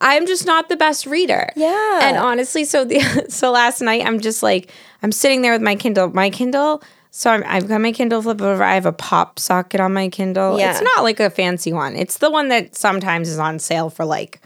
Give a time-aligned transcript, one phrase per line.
[0.00, 1.50] I'm just not the best reader.
[1.56, 2.00] Yeah.
[2.02, 4.70] And honestly, so the so last night I'm just like
[5.02, 6.10] I'm sitting there with my Kindle.
[6.10, 6.82] My Kindle.
[7.12, 8.62] So I'm, I've got my Kindle flip over.
[8.62, 10.58] I have a pop socket on my Kindle.
[10.58, 10.70] Yeah.
[10.70, 11.96] It's not like a fancy one.
[11.96, 14.40] It's the one that sometimes is on sale for like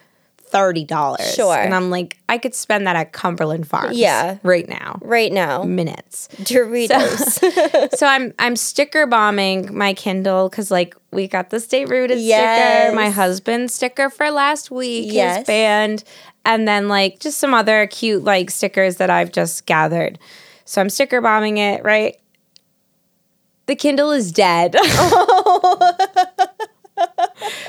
[0.54, 1.34] thirty dollars.
[1.34, 1.57] Sure.
[1.57, 3.98] And I'm like, I could spend that at Cumberland Farms.
[3.98, 4.39] Yeah.
[4.45, 5.00] Right now.
[5.02, 5.64] right now.
[5.64, 6.29] Minutes.
[6.43, 7.96] Doritos.
[7.98, 12.84] so I'm I'm sticker bombing my Kindle because like we got the Stay Rooted Yes.
[12.84, 15.38] sticker, my husband's sticker for last week, Yes.
[15.38, 16.05] his band,
[16.45, 20.21] and then like just some other cute like stickers that I've just gathered.
[20.65, 22.16] So I'm sticker bombing it, right?
[23.66, 24.77] The Kindle is dead.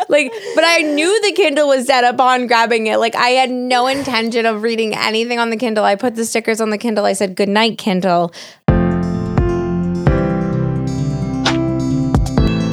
[0.09, 2.97] like, but I knew the Kindle was dead upon grabbing it.
[2.97, 5.83] Like, I had no intention of reading anything on the Kindle.
[5.83, 7.05] I put the stickers on the Kindle.
[7.05, 8.33] I said, Good night, Kindle.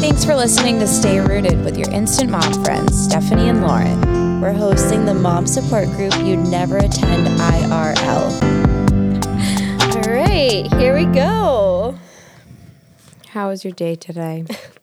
[0.02, 4.40] Thanks for listening to Stay Rooted with your instant mom friends, Stephani and Lauren.
[4.40, 8.42] We're hosting the mom support group you'd never attend IRL.
[9.94, 11.96] All right, here we go.
[13.28, 14.44] How was your day today?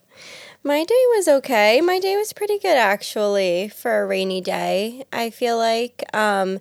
[0.63, 1.81] My day was okay.
[1.81, 5.05] My day was pretty good actually for a rainy day.
[5.11, 6.59] I feel like um,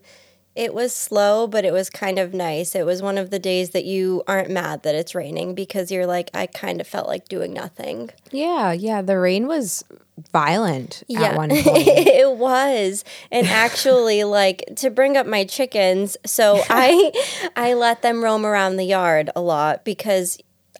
[0.54, 2.74] it was slow, but it was kind of nice.
[2.74, 6.06] It was one of the days that you aren't mad that it's raining because you're
[6.06, 8.10] like, I kind of felt like doing nothing.
[8.30, 9.02] Yeah, yeah.
[9.02, 9.84] The rain was
[10.32, 11.66] violent at one point.
[11.66, 13.04] it was.
[13.30, 18.76] And actually like to bring up my chickens, so I I let them roam around
[18.76, 20.38] the yard a lot because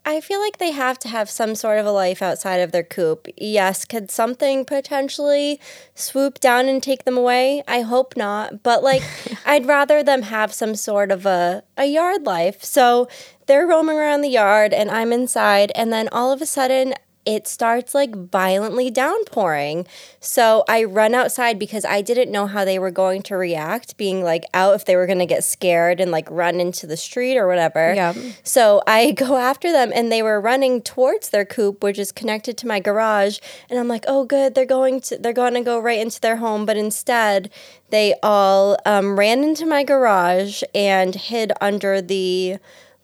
[0.09, 2.83] I feel like they have to have some sort of a life outside of their
[2.83, 3.29] coop.
[3.37, 5.61] Yes, could something potentially
[5.95, 7.63] swoop down and take them away?
[7.69, 8.63] I hope not.
[8.63, 9.03] But like
[9.45, 12.65] I'd rather them have some sort of a, a yard life.
[12.65, 13.07] So
[13.45, 16.95] they're roaming around the yard and I'm inside and then all of a sudden
[17.29, 19.87] it starts like violently downpouring.
[20.19, 24.25] So I run outside because I didn't know how they were going to react, being
[24.25, 27.37] like out if they were going to get scared and like run into the street
[27.37, 27.93] or whatever.
[27.95, 28.15] Yeah.
[28.45, 32.57] So I go after them and they were running towards their coop, which is connected
[32.59, 33.41] to my garage.
[33.69, 36.37] And I'm like, oh, good, they're going to they're going to go right into their
[36.37, 36.65] home.
[36.65, 37.51] But instead,
[37.91, 42.57] they all um, ran into my garage and hid under the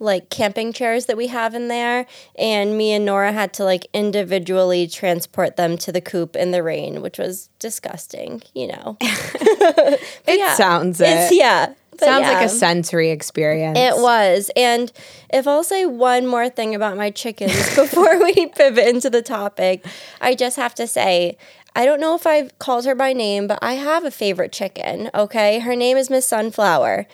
[0.05, 2.07] like camping chairs that we have in there
[2.39, 6.63] and me and Nora had to like individually transport them to the coop in the
[6.63, 10.55] rain which was disgusting you know It yeah.
[10.55, 11.37] sounds it's it.
[11.37, 12.33] yeah But Sounds yeah.
[12.33, 13.79] like a sensory experience.
[13.79, 14.51] It was.
[14.57, 14.91] And
[15.33, 19.87] if I'll say one more thing about my chickens before we pivot into the topic,
[20.21, 21.37] I just have to say,
[21.77, 25.09] I don't know if I've called her by name, but I have a favorite chicken,
[25.15, 25.61] okay?
[25.61, 27.07] Her name is Miss Sunflower.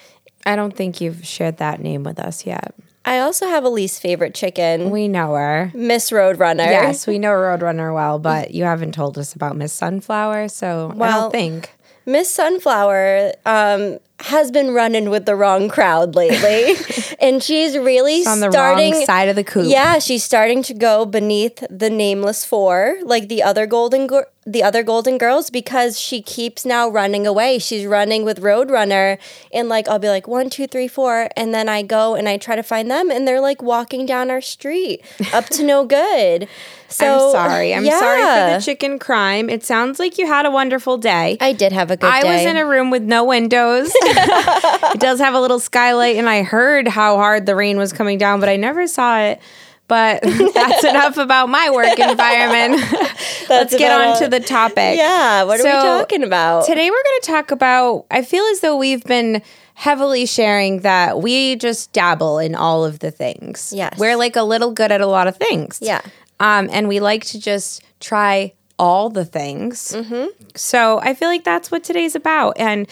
[0.47, 2.75] I don't think you've shared that name with us yet.
[3.05, 5.71] I also have a least favorite chicken, We know her.
[5.75, 6.67] Miss Roadrunner.
[6.67, 10.97] Yes, we know Roadrunner well, but you haven't told us about Miss Sunflower, so I
[10.97, 11.71] Well, don't think.
[12.07, 16.75] Miss Sunflower um, has been running with the wrong crowd lately,
[17.21, 19.67] and she's really on the starting wrong side of the coop.
[19.69, 24.09] Yeah, she's starting to go beneath the nameless four, like the other golden
[24.47, 27.59] the other golden girls, because she keeps now running away.
[27.59, 29.19] She's running with Roadrunner,
[29.53, 32.37] and like I'll be like one, two, three, four, and then I go and I
[32.37, 35.03] try to find them, and they're like walking down our street,
[35.33, 36.49] up to no good.
[36.91, 37.75] So I'm sorry.
[37.75, 39.49] I'm sorry for the chicken crime.
[39.49, 41.39] It sounds like you had a wonderful day.
[41.41, 42.29] I did have a good I day.
[42.29, 43.93] I was in a room with no windows.
[44.17, 48.19] it does have a little skylight, and I heard how hard the rain was coming
[48.19, 49.41] down, but I never saw it.
[49.89, 50.23] But
[50.55, 52.81] that's enough about my work environment.
[53.49, 54.97] Let's get on to the topic.
[54.97, 56.65] Yeah, what are we talking about?
[56.65, 58.07] Today we're going to talk about.
[58.09, 59.43] I feel as though we've been
[59.75, 63.73] heavily sharing that we just dabble in all of the things.
[63.75, 63.99] Yes.
[63.99, 65.81] we're like a little good at a lot of things.
[65.83, 66.03] Yeah.
[66.39, 69.93] um, and we like to just try all the things.
[69.93, 70.27] Mm-hmm.
[70.55, 72.87] So I feel like that's what today's about, and.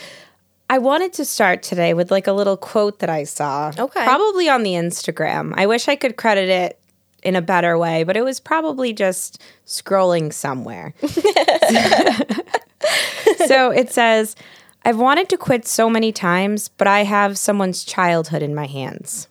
[0.70, 3.72] I wanted to start today with like a little quote that I saw.
[3.78, 4.04] Okay.
[4.04, 5.54] Probably on the Instagram.
[5.56, 6.78] I wish I could credit it
[7.22, 10.94] in a better way, but it was probably just scrolling somewhere.
[13.46, 14.36] so it says,
[14.84, 19.28] I've wanted to quit so many times, but I have someone's childhood in my hands.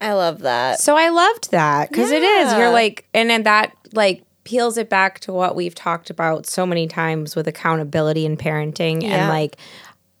[0.00, 0.80] I love that.
[0.80, 2.52] So I loved that because it is.
[2.52, 2.58] Yeah.
[2.58, 6.66] You're like, and then that like peels it back to what we've talked about so
[6.66, 9.02] many times with accountability and parenting.
[9.02, 9.16] Yeah.
[9.16, 9.56] And like,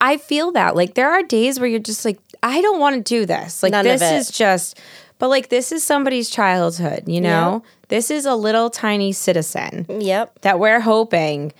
[0.00, 0.76] I feel that.
[0.76, 3.62] Like, there are days where you're just like, I don't want to do this.
[3.62, 4.78] Like, None this is just,
[5.18, 7.62] but like, this is somebody's childhood, you know?
[7.88, 10.40] This is a little tiny citizen Yep.
[10.40, 11.52] that we're hoping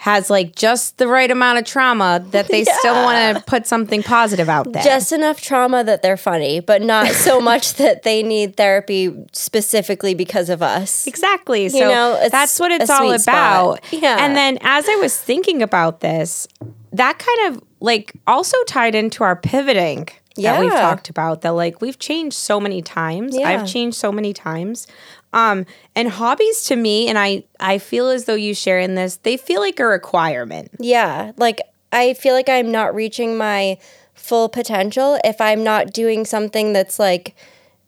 [0.00, 4.00] has like just the right amount of trauma that they still want to put something
[4.04, 4.82] positive out there.
[4.82, 10.14] Just enough trauma that they're funny, but not so much that they need therapy specifically
[10.14, 11.04] because of us.
[11.08, 11.68] Exactly.
[11.68, 13.34] So know, that's what it's all spot.
[13.80, 13.92] about.
[13.92, 14.24] Yeah.
[14.24, 16.46] And then as I was thinking about this,
[16.92, 21.80] that kind of like also tied into our pivoting that we've talked about that like
[21.80, 23.36] we've changed so many times.
[23.36, 23.48] Yeah.
[23.48, 24.86] I've changed so many times.
[25.32, 29.16] Um and hobbies to me and I I feel as though you share in this,
[29.16, 30.70] they feel like a requirement.
[30.78, 31.60] Yeah, like
[31.92, 33.78] I feel like I'm not reaching my
[34.14, 37.34] full potential if I'm not doing something that's like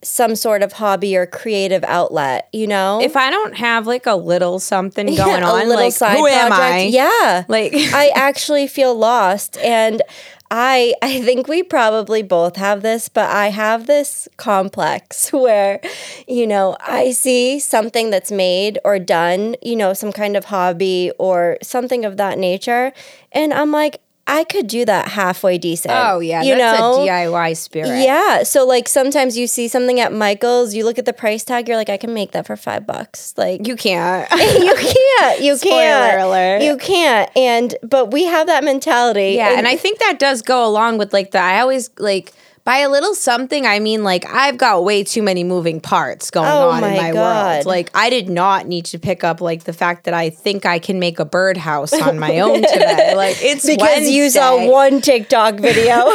[0.03, 3.01] some sort of hobby or creative outlet, you know?
[3.03, 6.17] If I don't have like a little something Yeah, going a on, little like side
[6.17, 6.75] who am project.
[6.75, 6.79] I?
[6.85, 7.45] Yeah.
[7.49, 10.03] Like I actually feel lost and
[10.53, 15.81] I I think we probably both have this, but I have this complex where
[16.27, 21.13] you know, I see something that's made or done, you know, some kind of hobby
[21.19, 22.93] or something of that nature,
[23.33, 25.93] and I'm like I could do that halfway decent.
[25.97, 27.03] Oh yeah, you that's know?
[27.03, 28.05] a DIY spirit.
[28.05, 28.45] Yeah.
[28.45, 31.77] So like sometimes you see something at Michael's, you look at the price tag, you're
[31.77, 33.35] like, I can make that for five bucks.
[33.37, 34.31] Like You can't.
[34.33, 35.41] you can't.
[35.41, 36.21] You Spoiler can't.
[36.23, 36.63] alert.
[36.63, 37.31] You can't.
[37.37, 39.33] And but we have that mentality.
[39.37, 42.33] Yeah, and I think that does go along with like the I always like
[42.65, 46.47] by a little something I mean like I've got way too many moving parts going
[46.49, 47.55] Oh on in my my God.
[47.57, 47.67] world.
[47.67, 50.79] Like I did not need to pick up like the fact that I think I
[50.79, 53.15] can make a birdhouse on my own today.
[53.17, 55.95] Like it's because you saw one TikTok video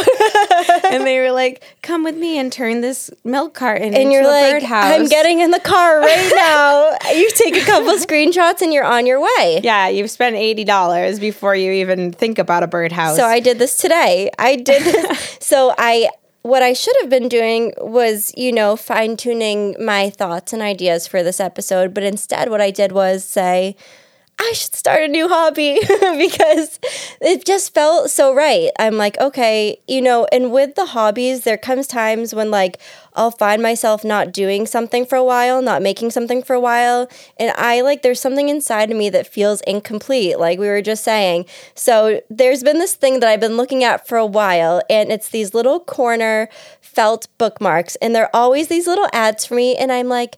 [0.92, 4.24] and they were like, "Come with me and turn this milk carton and into you're
[4.24, 6.92] a like, birdhouse." I'm getting in the car right now.
[7.12, 9.60] you take a couple screenshots and you're on your way.
[9.64, 13.18] Yeah, you've spent eighty dollars before you even think about a birdhouse.
[13.18, 14.30] So I did this today.
[14.40, 15.38] I did this.
[15.42, 16.10] so I
[16.46, 21.08] what I should have been doing was, you know, fine tuning my thoughts and ideas
[21.08, 23.76] for this episode, but instead what I did was say
[24.38, 25.80] I should start a new hobby
[26.18, 26.80] because
[27.22, 28.70] it just felt so right.
[28.78, 32.82] I'm like, okay, you know, and with the hobbies, there comes times when like
[33.14, 37.10] I'll find myself not doing something for a while, not making something for a while,
[37.40, 41.06] and I like there's something inside of me that feels incomplete, like we were just
[41.06, 41.46] saying.
[41.74, 45.30] So there's been this thing that I've been looking at for a while, and it's
[45.30, 46.50] these little corner
[46.82, 50.38] felt bookmarks, and they're always these little ads for me, and I'm like,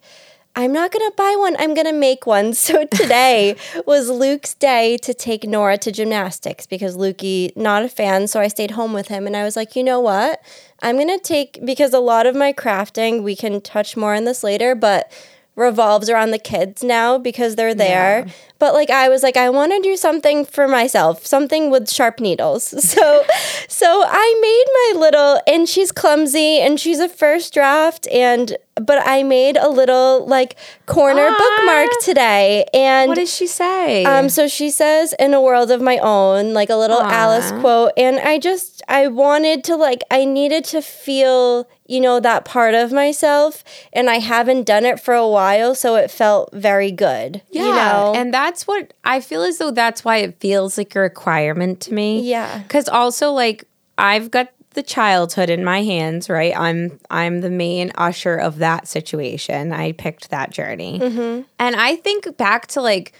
[0.57, 1.55] I'm not going to buy one.
[1.59, 2.53] I'm going to make one.
[2.67, 3.55] So today
[3.85, 8.47] was Luke's day to take Nora to gymnastics because Lukey not a fan, so I
[8.47, 10.41] stayed home with him and I was like, "You know what?
[10.81, 14.25] I'm going to take because a lot of my crafting, we can touch more on
[14.25, 15.11] this later, but
[15.55, 18.27] revolves around the kids now because they're there.
[18.59, 22.19] But like I was like I want to do something for myself, something with sharp
[22.19, 22.73] needles.
[22.97, 23.23] So
[23.67, 29.05] so I made my little and she's clumsy and she's a first draft and but
[29.07, 31.37] I made a little like corner Aw.
[31.37, 34.05] bookmark today and what does she say?
[34.05, 37.01] um, so she says, "In a world of my own," like a little.
[37.01, 42.19] Alice quote, and I just I wanted to like I needed to feel you know
[42.19, 43.63] that part of myself,
[43.93, 47.41] and I haven't done it for a while, so it felt very good.
[47.49, 50.95] yeah, you know, and that's what I feel as though that's why it feels like
[50.95, 52.21] a requirement to me.
[52.21, 52.59] Yeah.
[52.59, 53.63] because also like
[53.97, 56.53] I've got the childhood in my hands, right?
[56.55, 59.73] I'm I'm the main usher of that situation.
[59.73, 61.41] I picked that journey, Mm-hmm.
[61.57, 63.11] and I think back to like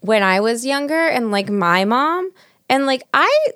[0.00, 2.30] when I was younger and like my mom,
[2.68, 3.46] and like I.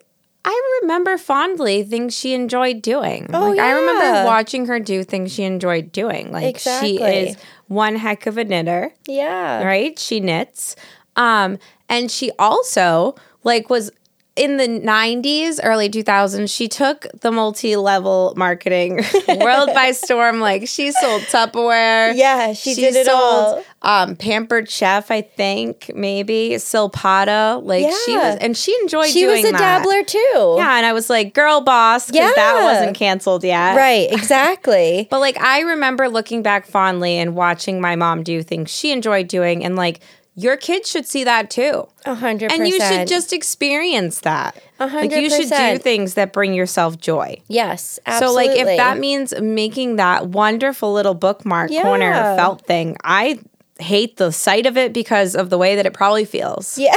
[0.46, 3.30] I remember fondly things she enjoyed doing.
[3.32, 6.32] Oh, like I remember watching her do things she enjoyed doing.
[6.32, 7.36] Like she is
[7.68, 9.98] one heck of a knitter yeah, right?
[9.98, 10.76] She knits.
[11.16, 11.58] Um,
[11.88, 13.90] and she also like was
[14.36, 18.96] in the 90s, early 2000s, she took the multi-level marketing
[19.28, 20.40] world by storm.
[20.40, 22.12] Like she sold Tupperware.
[22.16, 23.62] Yeah, she did it all.
[23.82, 27.62] Um, Pampered Chef, I think, maybe Silpada.
[27.62, 29.58] Like she was, and she enjoyed She was a that.
[29.58, 30.54] dabbler too.
[30.58, 33.76] Yeah, and I was like, girl boss, because that wasn't canceled yet.
[33.76, 35.06] right, exactly.
[35.14, 39.28] But like I remember looking back fondly and watching my mom do things she enjoyed
[39.28, 40.00] doing and like
[40.36, 41.86] your kids should see that too.
[42.04, 44.56] A hundred And you should just experience that.
[44.80, 47.40] A hundred Like you should do things that bring yourself joy.
[47.48, 48.46] yes, absolutely.
[48.46, 53.38] So like if that means making that wonderful little bookmark corner felt thing, I
[53.80, 56.78] hate the sight of it because of the way that it probably feels.
[56.78, 56.94] Yeah.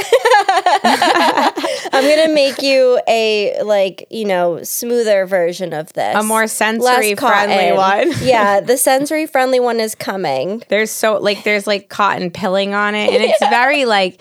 [1.92, 7.14] I'm gonna make you a like you know smoother version of this, A more sensory
[7.14, 8.12] friendly one.
[8.22, 10.62] yeah, the sensory friendly one is coming.
[10.68, 14.20] There's so like there's like cotton pilling on it and it's very like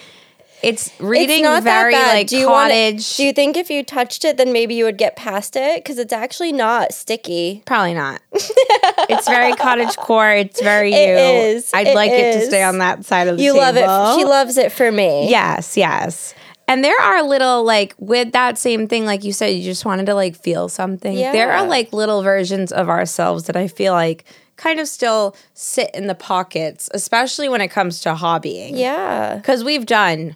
[0.63, 2.13] it's reading it's not very that bad.
[2.13, 3.17] like do you wanna- cottage.
[3.17, 5.83] do you think if you touched it, then maybe you would get past it?
[5.83, 7.61] Because it's actually not sticky.
[7.65, 8.21] Probably not.
[8.33, 10.31] it's very cottage core.
[10.31, 10.97] It's very you.
[10.97, 11.71] It is.
[11.73, 13.65] I'd It like it to stay on that side of the You table.
[13.65, 14.19] You love it.
[14.19, 15.29] She loves it for me.
[15.29, 16.33] Yes, yes.
[16.67, 20.05] And there are little like with that same thing, like you said, you just wanted
[20.07, 21.15] to like feel something.
[21.15, 24.25] There are like little versions of ourselves that I feel like
[24.57, 28.71] kind of still sit in the pockets, especially when it comes to hobbying.
[28.73, 29.35] Yeah.
[29.35, 30.35] Because we've done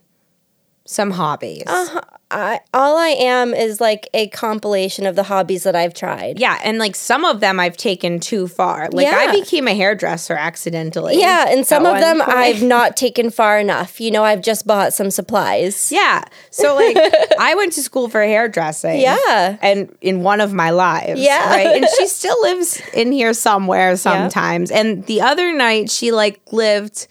[0.86, 1.64] some hobbies.
[1.68, 6.40] Uh, I, all I am is like a compilation of the hobbies that I've tried.
[6.40, 8.90] Yeah, and like some of them I've taken too far.
[8.92, 11.20] Like I became a hairdresser accidentally.
[11.20, 12.30] Yeah, and some of them point.
[12.30, 14.00] I've not taken far enough.
[14.00, 15.92] You know, I've just bought some supplies.
[15.92, 16.24] Yeah.
[16.52, 16.98] So like
[17.40, 19.02] I went to school for hairdressing.
[19.02, 19.58] Yeah.
[19.62, 21.20] And in one of my lives.
[21.20, 21.50] Yeah.
[21.50, 21.68] Right.
[21.76, 24.72] And she still lives in here somewhere sometimes.
[24.72, 27.08] And the other night she like lived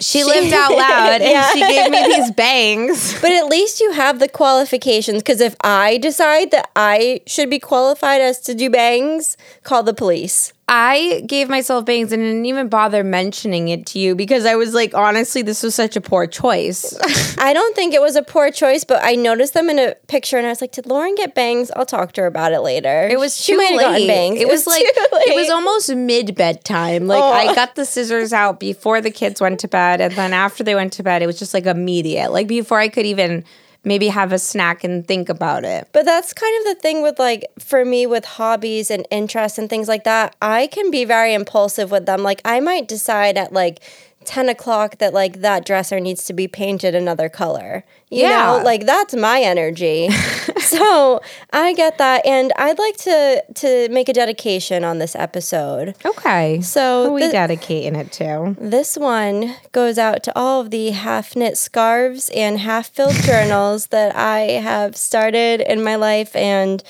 [0.00, 1.52] she, lived out loud and Yeah.
[1.52, 3.14] she gave me these bangs.
[3.22, 7.58] But at least you have the qualifications because if I decide that I should be
[7.58, 10.52] qualified as to do bangs, call the police.
[10.66, 14.72] I gave myself bangs and didn't even bother mentioning it to you because I was
[14.72, 16.96] like, honestly, this was such a poor choice.
[17.38, 20.38] I don't think it was a poor choice, but I noticed them in a picture
[20.38, 21.70] and I was like, did Lauren get bangs?
[21.76, 23.06] I'll talk to her about it later.
[23.08, 24.40] It was she too might have gotten bangs.
[24.40, 27.06] It was like it was almost mid bedtime.
[27.06, 27.26] Like Oh.
[27.50, 30.74] I got the scissors out before the kids went to bed, and then after they
[30.74, 32.32] went to bed, it was just like immediate.
[32.32, 33.44] Like before I could even
[33.84, 35.88] maybe have a snack and think about it.
[35.92, 39.68] But that's kind of the thing with like for me with hobbies and interests and
[39.68, 40.34] things like that.
[40.40, 42.22] I can be very impulsive with them.
[42.22, 43.80] Like I might decide at like
[44.26, 47.84] 10 o'clock that like that dresser needs to be painted another color.
[48.10, 48.44] You Yeah.
[48.58, 50.08] know, like that's my energy.
[50.60, 51.20] so
[51.52, 52.24] I get that.
[52.26, 55.94] And I'd like to to make a dedication on this episode.
[56.04, 56.60] Okay.
[56.60, 58.54] So Who are we thi- dedicating it to?
[58.58, 63.88] This one goes out to all of the half knit scarves and half filled journals
[63.88, 66.82] that I have started in my life and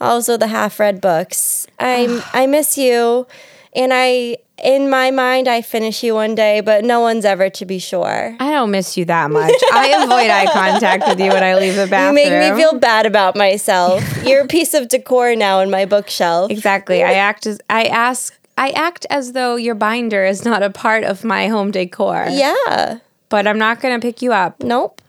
[0.00, 1.66] also the half read books.
[1.78, 3.26] I I miss you
[3.74, 7.64] and I in my mind I finish you one day, but no one's ever to
[7.66, 8.36] be sure.
[8.38, 9.52] I don't miss you that much.
[9.72, 12.18] I avoid eye contact with you when I leave the bathroom.
[12.18, 14.02] You make me feel bad about myself.
[14.24, 16.50] You're a piece of decor now in my bookshelf.
[16.50, 17.02] exactly.
[17.02, 18.38] I act as I ask.
[18.56, 22.26] I act as though your binder is not a part of my home decor.
[22.28, 22.98] Yeah.
[23.30, 24.62] But I'm not going to pick you up.
[24.62, 25.00] Nope.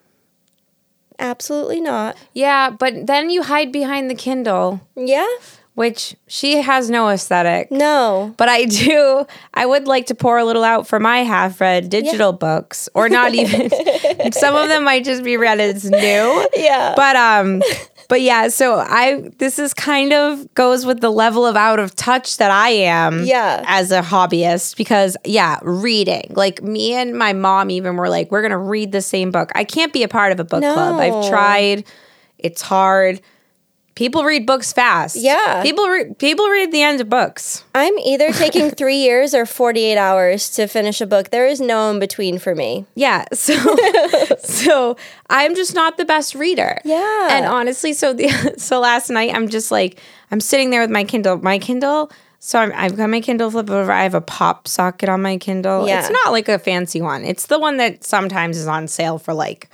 [1.20, 2.16] Absolutely not.
[2.34, 4.82] Yeah, but then you hide behind the Kindle.
[4.96, 5.28] Yeah?
[5.76, 7.72] Which she has no aesthetic.
[7.72, 8.34] No.
[8.38, 11.90] But I do, I would like to pour a little out for my half read
[11.90, 13.70] digital books, or not even.
[14.32, 16.48] some of them might just be read as new.
[16.56, 16.94] Yeah.
[16.96, 17.62] But, um,
[18.10, 21.96] but yeah, so I, this is kind of goes with the level of out of
[21.96, 23.64] touch that I am Yeah.
[23.66, 26.32] as a hobbyist because, yeah, reading.
[26.36, 29.52] Like me and my mom even were like, we're going to read the same book.
[29.56, 31.00] I can't be a part of a book club.
[31.00, 31.86] I've tried,
[32.38, 33.22] it's hard.
[33.96, 35.16] People read books fast.
[35.16, 35.62] Yeah.
[35.62, 37.64] People re- people read the end of books.
[37.76, 41.30] I'm either taking three years or 48 hours to finish a book.
[41.30, 42.86] There is no in between for me.
[42.96, 43.26] Yeah.
[43.34, 43.54] So
[44.40, 44.98] so
[45.30, 46.80] I'm just not the best reader.
[46.86, 47.28] Yeah.
[47.32, 50.00] And honestly, so the so last night I'm just like
[50.32, 51.38] I'm sitting there with my Kindle.
[51.38, 52.10] My Kindle
[52.40, 53.90] so I'm, I've got my Kindle flip over.
[53.90, 55.88] I have a pop socket on my Kindle.
[55.88, 56.00] Yeah.
[56.00, 57.24] It's not like a fancy one.
[57.24, 59.70] It's the one that sometimes is on sale for like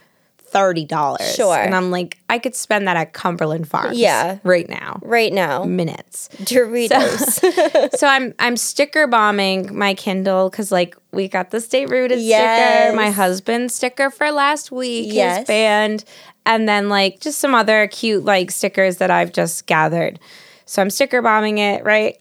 [0.52, 1.36] thirty dollars.
[1.36, 1.56] Sure.
[1.58, 3.98] And I'm like, I could spend that at Cumberland Farms.
[3.98, 4.40] Yeah.
[4.44, 5.00] Right now.
[5.04, 6.30] Right now, Minutes.
[6.38, 7.96] Doritos.
[7.98, 12.86] so I'm I'm sticker bombing my Kindle because like we got the Stay Rooted Yes.
[12.88, 15.40] sticker, my husband's sticker for last week, Yes.
[15.40, 16.04] his band,
[16.46, 20.20] and then like just some other cute like stickers that I've just gathered.
[20.66, 22.18] So I'm sticker bombing it, right?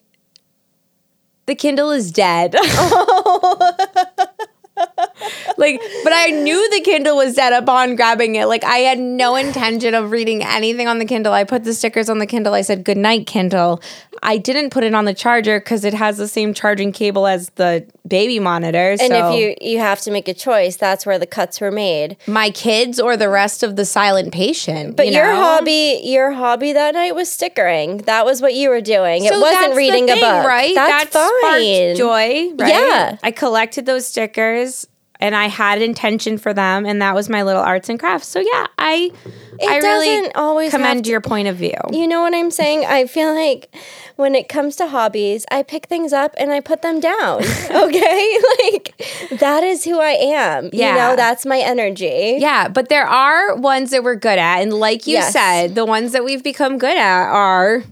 [1.46, 2.54] The Kindle is dead.
[5.56, 8.46] like, but I knew the Kindle was dead upon grabbing it.
[8.46, 11.32] Like, I had no intention of reading anything on the Kindle.
[11.32, 12.54] I put the stickers on the Kindle.
[12.54, 13.80] I said, Good night, Kindle.
[14.22, 17.50] I didn't put it on the charger because it has the same charging cable as
[17.50, 18.90] the baby monitor.
[18.90, 21.70] and so if you you have to make a choice, that's where the cuts were
[21.70, 22.16] made.
[22.26, 24.96] my kids or the rest of the silent patient.
[24.96, 25.40] But you your know?
[25.40, 27.98] hobby, your hobby that night was stickering.
[27.98, 29.24] That was what you were doing.
[29.24, 30.74] it wasn't reading thing, a book, right?
[30.74, 31.96] That's that fine.
[31.96, 32.68] joy, right?
[32.68, 33.18] Yeah.
[33.22, 34.67] I collected those stickers
[35.20, 38.28] and I had intention for them, and that was my little arts and crafts.
[38.28, 39.10] So yeah, I
[39.58, 41.74] It I really always commend to- your point of view.
[41.92, 42.84] You know what I'm saying?
[42.86, 43.74] I feel like
[44.16, 47.42] when it comes to hobbies, I pick things up and I put them down.
[47.70, 48.38] Okay?
[48.72, 48.96] like
[49.40, 50.64] that is who I am.
[50.66, 50.94] You Yeah.
[50.96, 52.36] know, that's my energy.
[52.38, 55.32] Yeah, but there are ones that we're good at, and like you Yes.
[55.32, 57.82] said, the ones that we've become good at are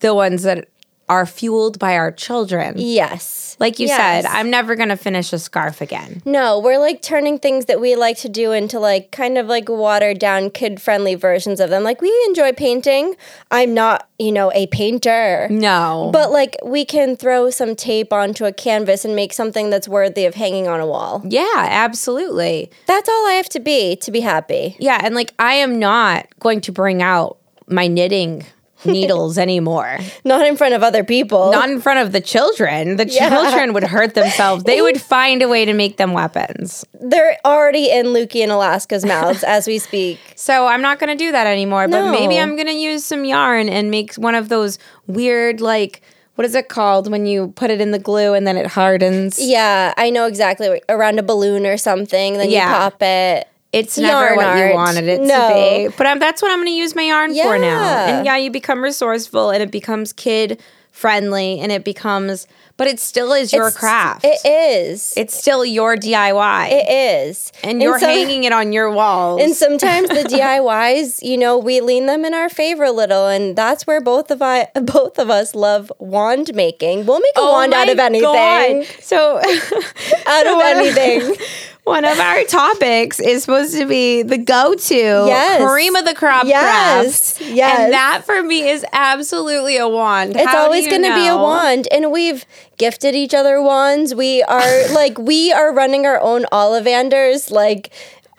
[0.00, 0.68] the ones that
[1.08, 2.74] are fueled by our children.
[2.76, 3.56] Yes.
[3.58, 4.24] Like you Yes.
[4.24, 6.20] said, I'm never gonna finish a scarf again.
[6.26, 9.68] No, we're like turning things that we like to do into like kind of like
[9.68, 11.82] watered down kid friendly versions of them.
[11.82, 13.14] Like we enjoy painting.
[13.50, 15.46] I'm not, you know, a painter.
[15.50, 19.88] No, But like we can throw some tape onto a canvas and make something that's
[19.88, 21.22] worthy of hanging on a wall.
[21.26, 22.70] yeah, absolutely.
[22.86, 24.76] That's all I have to be to be happy.
[24.78, 28.44] Yeah, and like I am not going to bring out my knitting
[28.86, 29.98] needles anymore.
[30.24, 31.52] Not in front of other people.
[31.52, 32.96] Not in front of the children.
[32.96, 33.28] The Yeah.
[33.30, 34.64] children would hurt themselves.
[34.64, 36.84] They would find a way to make them weapons.
[37.00, 40.18] They're already in Lukey and Alaska's mouths as we speak.
[40.38, 41.88] So I'm not going to do that anymore.
[41.88, 44.78] But maybe I'm going to use some yarn and make one of those
[45.08, 46.02] weird, like,
[46.36, 49.40] what is it called when you put it in the glue and then it hardens?
[49.40, 50.80] Yeah, I know exactly.
[50.88, 52.68] Around a balloon or something, then Yeah.
[52.68, 53.48] you pop it.
[53.76, 54.68] It's never Yarn what art.
[54.70, 55.48] you wanted it No.
[55.48, 55.54] to
[55.90, 55.94] be.
[55.96, 57.82] But that's what I'm going to use my yarn for now.
[57.82, 62.46] And yeah, you become resourceful and it becomes kid friendly and it becomes,
[62.78, 64.24] but it still is your It's- craft.
[64.24, 65.12] It is.
[65.14, 66.68] it's still your DIY.
[66.70, 66.88] It
[67.28, 67.52] is.
[67.62, 69.42] and you're some- hanging it on your walls.
[69.42, 73.54] And sometimes the DIYs, you know, we lean them in our favor a little, and
[73.54, 77.04] that's where both of I, both of us love wand making.
[77.04, 78.22] We'll make a Oh wand out of anything.
[78.32, 78.86] God.
[79.02, 79.36] So
[80.26, 81.36] Out of- anything.
[81.86, 84.94] One of our topics is supposed to be the go-to
[85.28, 85.62] Yes.
[85.70, 87.36] cream of the crop Yes.
[87.38, 87.52] craft.
[87.54, 87.78] Yes.
[87.80, 90.34] And that for me is absolutely a wand.
[90.34, 92.44] It's How always going to be a wand, and we've
[92.76, 94.16] gifted each other wands.
[94.16, 97.90] We are like we are running our own Ollivanders like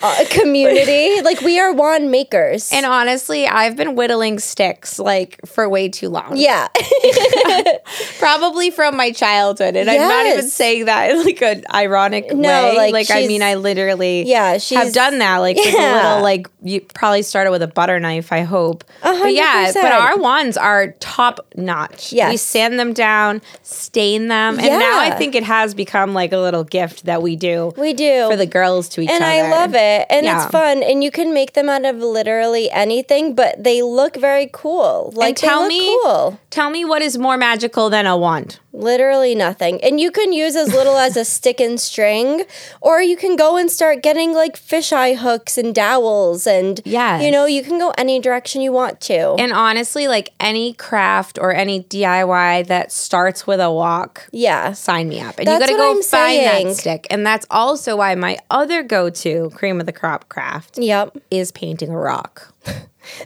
[0.02, 1.22] uh, community.
[1.22, 2.72] like we are wand makers.
[2.72, 6.34] And honestly, I've been whittling sticks like for way too long.
[6.38, 6.68] yeah,
[8.20, 9.76] Probably from my childhood.
[9.76, 12.76] And I'm not even saying that in like an ironic No, way.
[12.78, 15.38] like, Like, I mean, I literally Yeah, have done that.
[15.38, 15.94] Like with a Yeah.
[15.94, 18.84] little, like, you probably started with a butter knife, I hope.
[19.02, 22.12] But hundred yeah, but our wands are top notch.
[22.14, 22.30] Yeah.
[22.30, 24.60] We sand them down, stain them.
[24.60, 27.94] And now I think it has become like a little gift that we do we
[27.94, 29.32] do for the girls to each and other.
[29.32, 29.78] And I love it,
[30.10, 30.36] and Yeah.
[30.44, 34.50] it's fun, and you can make them out of literally anything, but they look very
[34.52, 35.12] cool.
[35.16, 36.40] Like And tell me, cool.
[36.50, 38.60] tell me what is more magical than a wand?
[38.78, 39.84] Literally nothing.
[39.84, 42.44] And you can use as little as a stick and string,
[42.80, 46.46] or you can go and start getting like fisheye hooks and dowels.
[46.46, 49.34] And, yeah, you know, you can go any direction you want to.
[49.40, 54.74] And honestly, like any craft or any DIY that starts with a walk, yeah.
[54.74, 55.40] sign me up.
[55.40, 56.68] And That's you got to go I'm find saying.
[56.68, 57.08] that stick.
[57.10, 61.18] And that's also why my other go to cream of the crop craft Yep.
[61.32, 62.54] is painting a rock.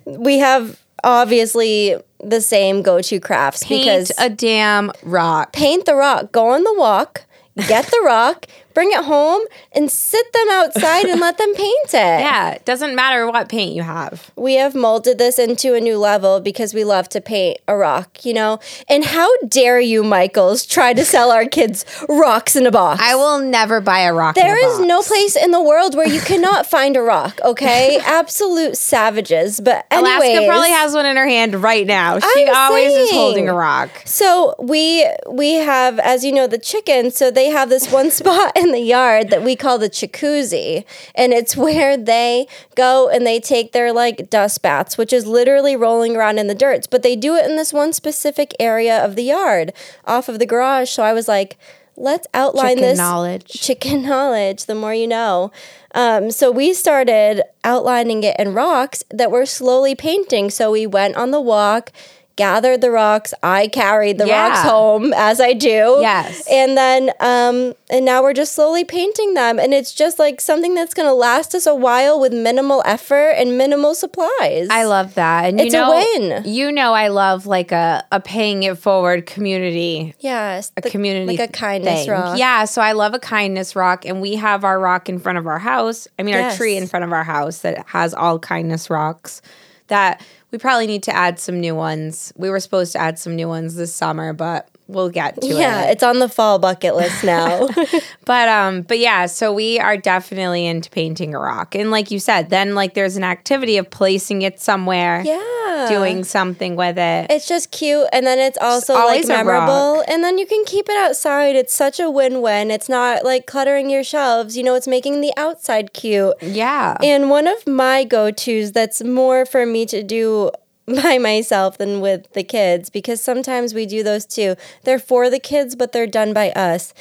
[0.06, 5.54] We have obviously the same go to crafts Paint because a damn rock.
[5.54, 7.26] paint the rock, go on the walk,
[7.68, 9.42] get the rock, bring it home,
[9.74, 12.22] and sit them outside and let them paint it.
[12.32, 14.32] Yeah, it doesn't matter what paint you have.
[14.36, 18.24] We have molded this into a new level because we love to paint a rock,
[18.26, 18.60] you know?
[18.88, 23.02] And how dare you, Michaels, try to sell our kids rocks in a box?
[23.04, 24.38] I will never buy a rock.
[24.38, 27.40] in a There is no place in the world where you cannot find a rock,
[27.44, 28.00] okay?
[28.06, 29.60] Absolute savages.
[29.60, 32.20] But anyways, Alaska probably has one in her hand right now.
[32.20, 33.90] She I'm always is holding a rock.
[34.06, 37.16] So we we have, as you know, the chickens.
[37.16, 41.34] So they have this one spot in the yard that we call the jacuzzi, and
[41.34, 46.16] it's where they go and they take their like dust baths, which is literally rolling
[46.16, 46.88] around in the dirt.
[46.90, 49.74] But they do it in this one specific area of the yard,
[50.06, 50.90] off of the garage.
[50.90, 51.58] So I was like,
[51.98, 53.46] let's outline Chicken this knowledge.
[53.48, 54.66] chicken knowledge.
[54.66, 55.52] The more you know.
[55.94, 60.50] Um, so we started outlining it in rocks that we're slowly painting.
[60.50, 61.92] So we went on the walk,
[62.36, 63.34] gathered the rocks.
[63.44, 64.48] I carried the Yeah.
[64.50, 65.98] rocks home as I do.
[66.02, 66.44] Yes.
[66.50, 69.60] And then, um, and now we're just slowly painting them.
[69.60, 73.32] And it's just like something that's going to last us a while with minimal effort
[73.32, 74.68] and minimal supplies.
[74.72, 75.46] I love that.
[75.46, 76.44] And It's you a win.
[76.46, 80.72] You know, I love like a, a paying it forward community Yes.
[80.78, 82.12] a community Like a kindness thing.
[82.12, 82.38] rock.
[82.38, 85.46] Yeah, so I love a kindness rock, and we have our rock in front of
[85.48, 86.08] our house.
[86.18, 86.54] I mean, Yes.
[86.54, 89.42] our tree in front of our house that has all kindness rocks.
[89.88, 92.34] That we probably need to add some new ones.
[92.36, 95.54] We were supposed to add some new ones this summer, but we'll get to Yeah,
[95.54, 95.60] it.
[95.60, 97.68] Yeah, it's on the fall bucket list now.
[98.24, 102.20] But um, but yeah, so we are definitely into painting a rock, and like you
[102.20, 105.88] said, then like there's an activity of placing it somewhere, yeah.
[105.90, 107.28] doing something with it.
[107.30, 110.88] It's just cute, and then it's also always like memorable, and then you can keep
[110.88, 111.56] it outside.
[111.56, 112.72] It's such a win-win.
[112.72, 114.56] It's not like cluttering your shelves.
[114.56, 116.36] You know, it's making the outside cute.
[116.42, 120.52] yeah, And one of my go-tos that's more for me to do
[121.04, 124.56] by myself than with the kids because sometimes we do those too.
[124.84, 126.94] They're for the kids, but they're done by us.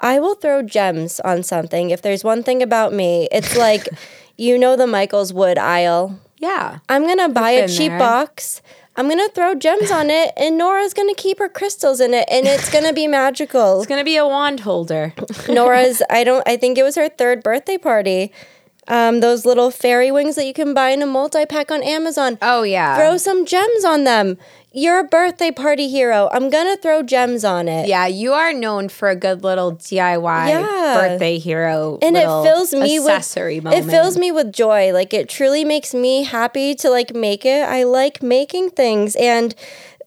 [0.00, 1.90] I will throw gems on something.
[1.90, 3.88] If there's one thing about me, it's like
[4.36, 6.18] you know the Michael's Wood aisle.
[6.38, 6.78] yeah.
[6.88, 7.98] I'm gonna buy a cheap there.
[7.98, 8.60] box.
[8.96, 12.46] I'm gonna throw gems on it, and Nora's gonna keep her crystals in it, and
[12.46, 13.78] it's gonna be magical.
[13.78, 15.12] It's gonna be a wand holder.
[15.48, 18.32] Nora's, I don't, I think it was her third birthday party.
[18.88, 22.38] Um, those little fairy wings that you can buy in a multi pack on Amazon.
[22.42, 22.96] Oh yeah.
[22.96, 24.36] Throw some gems on them.
[24.76, 26.28] you're a birthday party hero.
[26.32, 27.86] I'm gonna throw gems on it.
[27.88, 30.94] Yeah, you are known for a good little DIY Yeah.
[31.00, 33.74] birthday hero, and it fills me with moment.
[33.74, 37.62] it fills me with joy like it truly makes me happy to like make it
[37.68, 39.54] i like making things and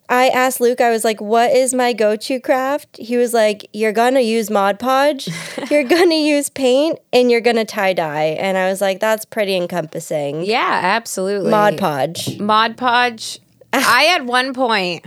[0.10, 3.92] i asked luke i was like what is my go-to craft he was like you're
[3.92, 5.28] gonna use mod podge
[5.72, 9.56] you're gonna use paint and you're gonna tie dye and i was like that's pretty
[9.56, 11.52] encompassing Yeah, absolutely.
[11.52, 13.40] mod podge Mod Podge.
[13.74, 15.06] I at one point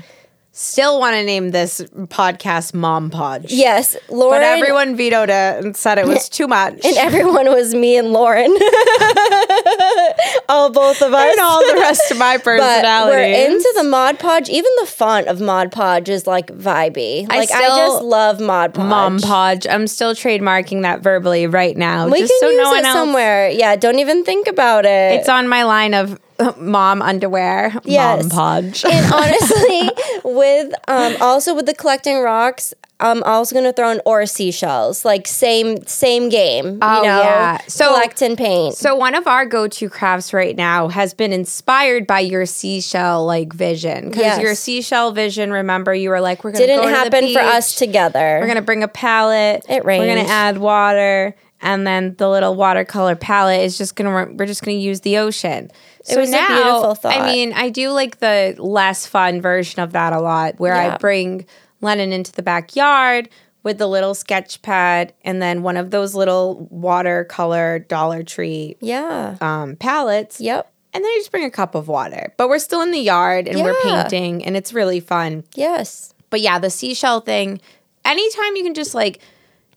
[0.60, 3.50] still want to name this podcast Mom Podge.
[3.52, 6.74] yes lauren But everyone vetoed it and said it was too much.
[6.84, 8.50] and everyone was me and lauren
[10.48, 13.16] all both of us And all the rest of my personality.
[13.16, 14.48] we're into the Mod Podge.
[14.48, 17.28] Even the font of Mod Podge is like vibey.
[17.28, 18.88] Like I, still- just love Mod Podge.
[18.88, 19.66] Mom Podge.
[19.68, 22.08] I'm still trademarking that verbally right now.
[22.08, 22.94] We just can so use no one it else.
[22.94, 23.48] somewhere.
[23.50, 25.20] Yeah, don't even think about it.
[25.20, 26.18] It's on my line of
[26.59, 27.72] mom underwear.
[27.85, 28.22] Yes.
[28.24, 28.85] Mom Podge.
[28.85, 29.90] and honestly,
[30.24, 35.05] with um, also with the collecting rocks, I'm also gonna throw in or seashells.
[35.05, 36.79] Like same same game.
[36.83, 37.59] Oh, you know, yeah.
[37.66, 38.74] So- collect and paint.
[38.74, 43.53] So one of our go-to crafts right now has been inspired by your seashell like
[43.55, 44.42] vision because Yes.
[44.42, 45.50] your seashell vision.
[45.50, 48.38] Remember, you were like, we're gonna Didn't go to happen for us together.
[48.40, 49.64] We're gonna bring a palette.
[49.68, 54.32] It We're gonna add water, and then the little watercolor palette is just gonna.
[54.32, 55.70] We're just gonna use the ocean.
[56.02, 57.16] So was a beautiful thought.
[57.16, 60.96] I mean, I do like the less fun version of that a lot, where I
[60.96, 61.46] bring
[61.80, 63.28] Lennon into the backyard
[63.62, 69.36] with the little sketch pad and then one of those little watercolor Dollar Tree yeah.
[69.40, 70.40] um, palettes.
[70.40, 70.72] Yep.
[70.92, 72.32] And then I just bring a cup of water.
[72.36, 75.44] But we're still in the yard and we're painting and it's really fun.
[75.54, 76.14] Yes.
[76.30, 77.60] But yeah, the seashell thing,
[78.04, 79.20] anytime you can just like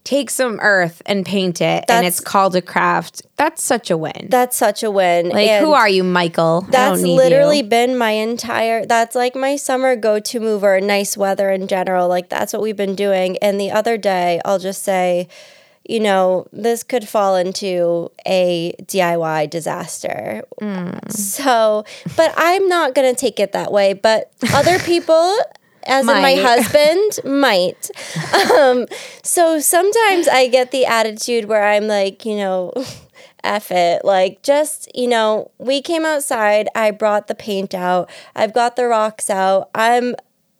[0.04, 4.28] take some earth and paint it and it's called a craft, that's such a win.
[4.28, 5.30] That's such a win.
[5.30, 6.60] like, And who are you, Michael?
[6.70, 7.64] That's literally you.
[7.64, 12.06] been my entire that's like my summer go-to mover, nice weather in general.
[12.08, 13.38] Like that's what we've been doing.
[13.38, 15.28] And the other day, I'll just say,
[15.88, 20.42] you know, this could fall into a DIY disaster.
[20.60, 21.12] Mm.
[21.12, 21.84] So,
[22.16, 25.36] but I'm not going to take it that way, but other people
[25.86, 27.90] as in my husband might.
[28.52, 28.86] Um,
[29.22, 32.72] so sometimes I get the attitude where I'm like, you know,
[33.44, 34.04] F it.
[34.04, 36.68] Like, just, you know, we came outside.
[36.74, 38.10] I brought the paint out.
[38.34, 39.70] I've got the rocks out.
[39.74, 40.14] I'm.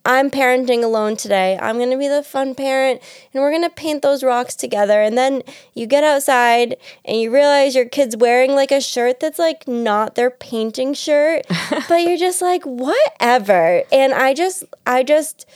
[0.05, 1.57] I'm parenting alone today.
[1.59, 3.01] I'm going to be the fun parent
[3.33, 5.01] and we're going to paint those rocks together.
[5.01, 5.41] And then
[5.73, 10.13] you get outside and you realize your kid's wearing like a shirt that's like not
[10.13, 11.47] their painting shirt,
[11.89, 13.81] but you're just like, whatever.
[13.91, 15.47] And I just, I just,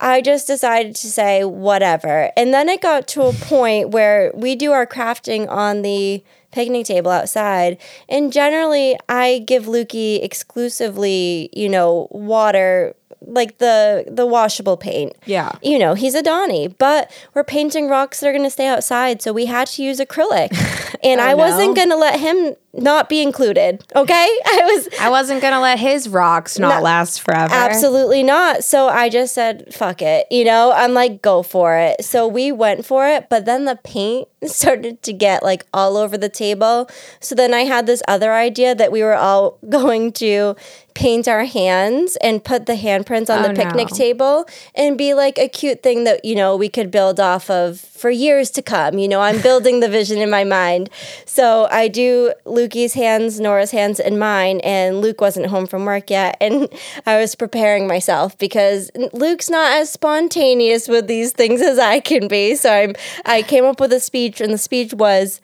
[0.00, 2.32] I just decided to say whatever.
[2.36, 6.86] And then it got to a point where we do our crafting on the picnic
[6.86, 7.78] table outside.
[8.08, 12.94] And generally, I give Lukey exclusively, you know, water
[13.26, 15.14] like the the washable paint.
[15.26, 15.52] Yeah.
[15.62, 19.22] You know, he's a Donnie, but we're painting rocks that are going to stay outside,
[19.22, 20.50] so we had to use acrylic.
[21.04, 21.74] And Oh, I wasn't no.
[21.74, 24.38] going to let him not be included, okay?
[24.46, 27.54] I was I wasn't to let his rocks not No, last forever.
[27.54, 28.64] Absolutely not.
[28.64, 30.26] So I just said, fuck it.
[30.30, 32.04] You know, I'm like, go for it.
[32.04, 36.18] So we went for it, but then the paint started to get like all over
[36.18, 36.88] the table.
[37.20, 40.56] So then I had this other idea that we were all going to
[40.94, 43.96] paint our hands and put the handprints on Oh, the picnic no.
[43.96, 47.80] table and be like a cute thing that, you know, we could build off of
[47.80, 48.98] for years to come.
[48.98, 50.88] You know, I'm building the vision in my mind.
[51.26, 52.32] So I do
[52.64, 54.60] Lukey's hands, Nora's hands, and mine.
[54.60, 56.36] And Luke wasn't home from work yet.
[56.40, 56.68] And
[57.06, 62.28] I was preparing myself because Luke's not as spontaneous with these things as I can
[62.28, 62.54] be.
[62.56, 65.40] So I'm I came up with a speech, and the speech was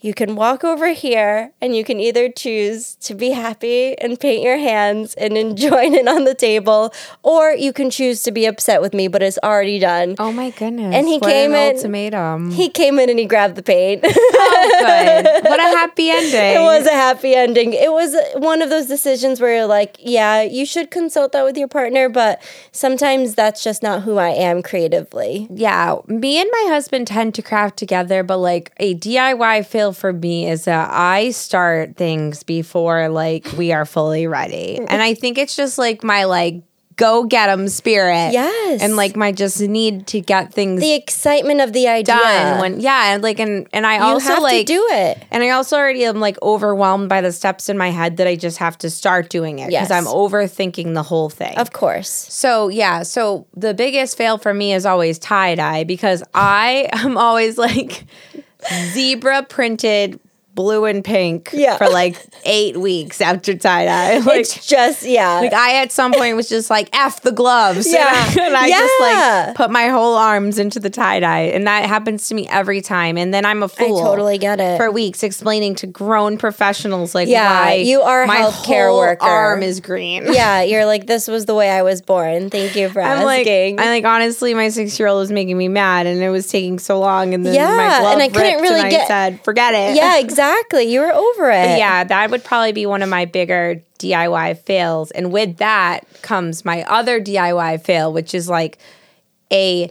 [0.00, 4.42] you can walk over here and you can either choose to be happy and paint
[4.42, 8.80] your hands and enjoy it on the table, or you can choose to be upset
[8.80, 10.14] with me, but it's already done.
[10.18, 10.94] Oh my goodness.
[10.94, 12.50] And he what came an in- ultimatum.
[12.52, 14.02] He came in and he grabbed the paint.
[14.04, 15.44] Oh, good.
[15.44, 16.62] What a happy ending.
[16.62, 17.72] it was a happy ending.
[17.72, 21.56] It was one of those decisions where you're like, yeah, you should consult that with
[21.56, 25.46] your partner, but sometimes that's just not who I am creatively.
[25.50, 30.12] Yeah, me and my husband tend to craft together, but like a DIY fail for
[30.12, 34.78] me is that I start things before like we are fully ready.
[34.88, 36.62] And I think it's just like my like
[36.96, 38.32] go get them spirit.
[38.32, 38.80] Yes.
[38.80, 42.16] And like my just need to get things The excitement of the idea.
[42.16, 45.22] done when yeah, and like and and I you also have like to do it.
[45.30, 48.34] and I also already am like overwhelmed by the steps in my head that I
[48.34, 49.90] just have to start doing it because Yes.
[49.90, 51.58] I'm overthinking the whole thing.
[51.58, 52.08] Of course.
[52.08, 57.18] So yeah, so the biggest fail for me is always tie dye because I am
[57.18, 58.06] always like
[58.92, 60.20] zebra printed
[60.56, 61.76] blue and pink Yeah.
[61.76, 64.18] for like eight weeks after tie dye.
[64.26, 65.38] Like, it's just yeah.
[65.40, 67.86] like I at some point was just like F the gloves.
[67.92, 68.26] Yeah.
[68.40, 68.78] and I Yeah.
[68.80, 71.42] just like put my whole arms into the tie dye.
[71.54, 73.16] And that happens to me every time.
[73.16, 73.98] And then I'm a fool.
[73.98, 74.78] I totally get it.
[74.78, 78.98] For weeks explaining to grown professionals like Yeah, why you are a my healthcare whole
[78.98, 79.22] worker.
[79.24, 80.24] arm is green.
[80.32, 82.48] yeah, you're like this was the way I was born.
[82.50, 83.78] Thank you for I'm like, asking.
[83.78, 86.78] I like honestly, my six year old was making me mad, and it was taking
[86.78, 89.40] so long, and then Yeah, my glove and I couldn't really and get- I said,
[89.44, 90.45] "Forget it." yeah, exactly.
[90.88, 91.78] You were over it.
[91.78, 96.64] yeah, that would probably be one of my bigger DIY fails, and with that comes
[96.64, 98.78] my other DIY fail, which is like
[99.52, 99.90] a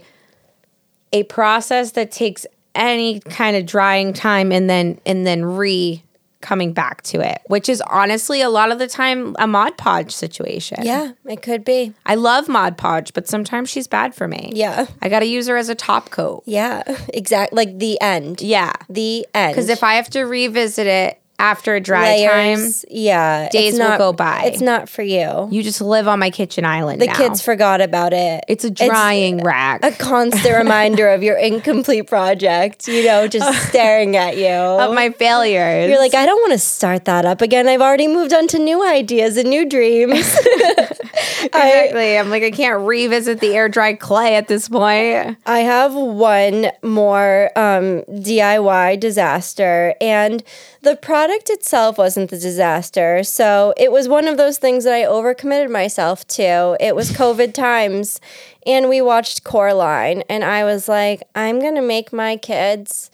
[1.12, 6.02] a process that takes any kind of drying time, and then and then re
[6.40, 10.12] coming back to it, which is honestly a lot of the time a Mod Podge
[10.12, 10.78] situation.
[10.82, 11.94] Yeah, it could be.
[12.04, 14.52] I love Mod Podge, but sometimes she's bad for me.
[14.54, 14.86] Yeah.
[15.02, 16.42] I got to use her as a top coat.
[16.46, 16.82] Yeah,
[17.14, 17.56] exactly.
[17.56, 18.40] Like the end.
[18.40, 18.72] Yeah.
[18.88, 19.54] The end.
[19.54, 23.88] Because if I have to revisit it after a dry time, yeah, days it's will
[23.88, 24.44] not- go by.
[24.46, 25.48] It's not for you.
[25.50, 27.00] you just live on my kitchen island.
[27.00, 27.16] the now.
[27.16, 28.44] kids forgot about it.
[28.48, 29.84] It's a drying rack.
[29.84, 32.88] a constant reminder of your incomplete project.
[32.88, 34.46] You know, just staring at you.
[34.46, 35.90] of my failures.
[35.90, 37.68] You're like, I don't want to start that up again.
[37.68, 40.36] I've already moved on to new ideas and new dreams.
[41.16, 42.18] exactly.
[42.18, 45.38] I'm like, I can't revisit the air dry clay at this point.
[45.46, 50.42] I have one more um, DIY disaster, and
[50.82, 53.22] the product itself wasn't the disaster.
[53.24, 56.76] So it was one of those things that I overcommitted myself to.
[56.80, 58.20] It was COVID times,
[58.66, 63.10] and we watched Coraline, and I was like, I'm going to make my kids.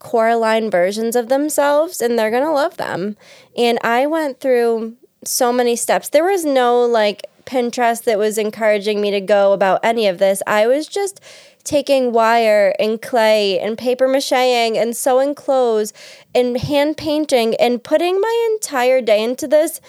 [0.00, 3.16] Coraline versions of themselves and they're gonna love them.
[3.56, 6.10] And I went through so many steps.
[6.10, 10.42] There was no like Pinterest that was encouraging me to go about any of this.
[10.46, 11.20] I was just
[11.64, 15.92] taking wire and clay and paper macheing and sewing clothes
[16.34, 19.80] and hand painting and putting my entire day into this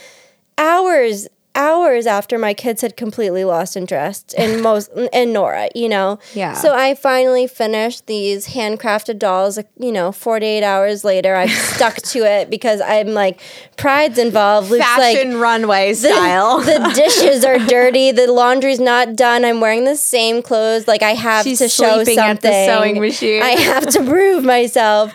[0.58, 6.20] hours hours after my kids had completely lost interest in most in Nora, you know.
[6.34, 6.54] Yeah.
[6.54, 11.36] So I finally finished these handcrafted dolls, you know, 48 hours later.
[11.36, 13.42] I've stuck to it because I'm like
[13.78, 14.70] pride's involved.
[14.70, 16.60] Luke's Fashion like runway style.
[16.62, 19.46] the dishes are dirty, the laundry's not done.
[19.46, 20.88] I'm wearing the same clothes.
[20.88, 22.20] Like I have She's to show something.
[22.20, 23.42] at the sewing machine.
[23.42, 25.14] I have to prove myself.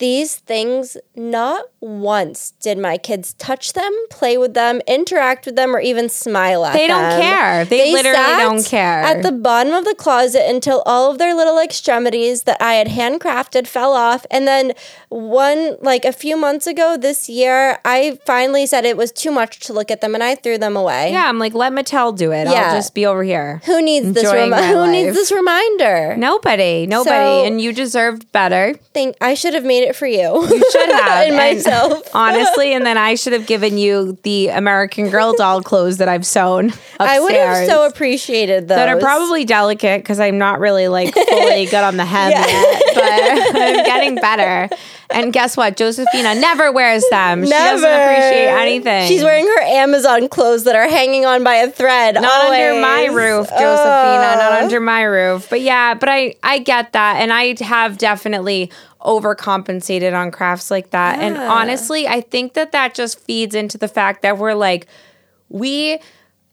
[0.00, 5.76] These things, not once did my kids touch them, play with them, interact with them,
[5.76, 6.80] or even smile at them.
[6.80, 7.64] They don't care.
[7.66, 9.00] They literally sat don't care.
[9.02, 12.88] At the bottom of the closet until all of their little extremities that I had
[12.88, 14.24] handcrafted fell off.
[14.30, 14.72] And then
[15.10, 19.60] one, like a few months ago this year, I finally said it was too much
[19.66, 21.12] to look at them and I threw them away.
[21.12, 22.46] yeah, I'm like, let Mattel do it.
[22.48, 22.68] Yeah.
[22.70, 23.60] I'll just be over here.
[23.66, 24.24] Who needs this?
[24.24, 24.90] My who life.
[24.90, 26.16] needs this reminder?
[26.16, 27.10] Nobody, nobody.
[27.10, 28.74] So- and you deserved better.
[28.94, 30.18] Think I should have made it for you.
[30.46, 31.22] You should have.
[31.26, 32.08] and And myself.
[32.14, 36.26] honestly, and then I should have given you the American Girl doll clothes that I've
[36.26, 36.98] sewn upstairs.
[36.98, 38.76] I would have so appreciated those.
[38.76, 42.82] that are probably delicate because I'm not really like fully good on the hem yet,
[42.94, 44.68] but I'm getting better.
[45.12, 45.76] And guess what?
[45.76, 47.44] Josefina never wears them.
[47.44, 49.08] She doesn't appreciate anything.
[49.08, 52.14] She's wearing her Amazon clothes that are hanging on by a thread.
[52.14, 54.36] not under my roof, Josefina.
[54.36, 54.62] Not Oh.
[54.62, 55.48] under my roof.
[55.50, 58.70] But yeah, but I I get that, and I have definitely
[59.02, 61.18] overcompensated on crafts like that.
[61.18, 64.86] And honestly, I think that that just feeds into the fact that we're like
[65.48, 65.98] we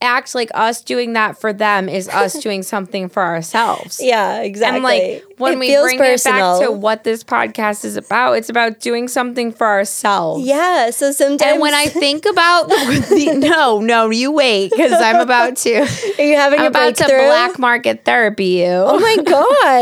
[0.02, 4.00] act like us doing that for them is us doing something for ourselves.
[4.02, 4.76] Yeah, exactly.
[4.76, 6.58] And like when It we bring personal.
[6.58, 10.46] it back to what this podcast is about, it's about doing something for ourselves.
[10.46, 15.18] Yeah, so sometimes And when I think about the, no, no, you wait because I'm
[15.18, 15.74] about to.
[15.82, 18.68] are you having I'm a about to black market therapy you.
[18.68, 19.28] Oh my god,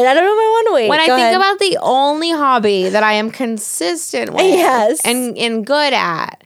[0.05, 0.89] I don't know if I want to wait.
[0.89, 1.35] when I think ahead.
[1.35, 5.01] about the only hobby that I am consistent with Yes.
[5.05, 6.43] and, and good at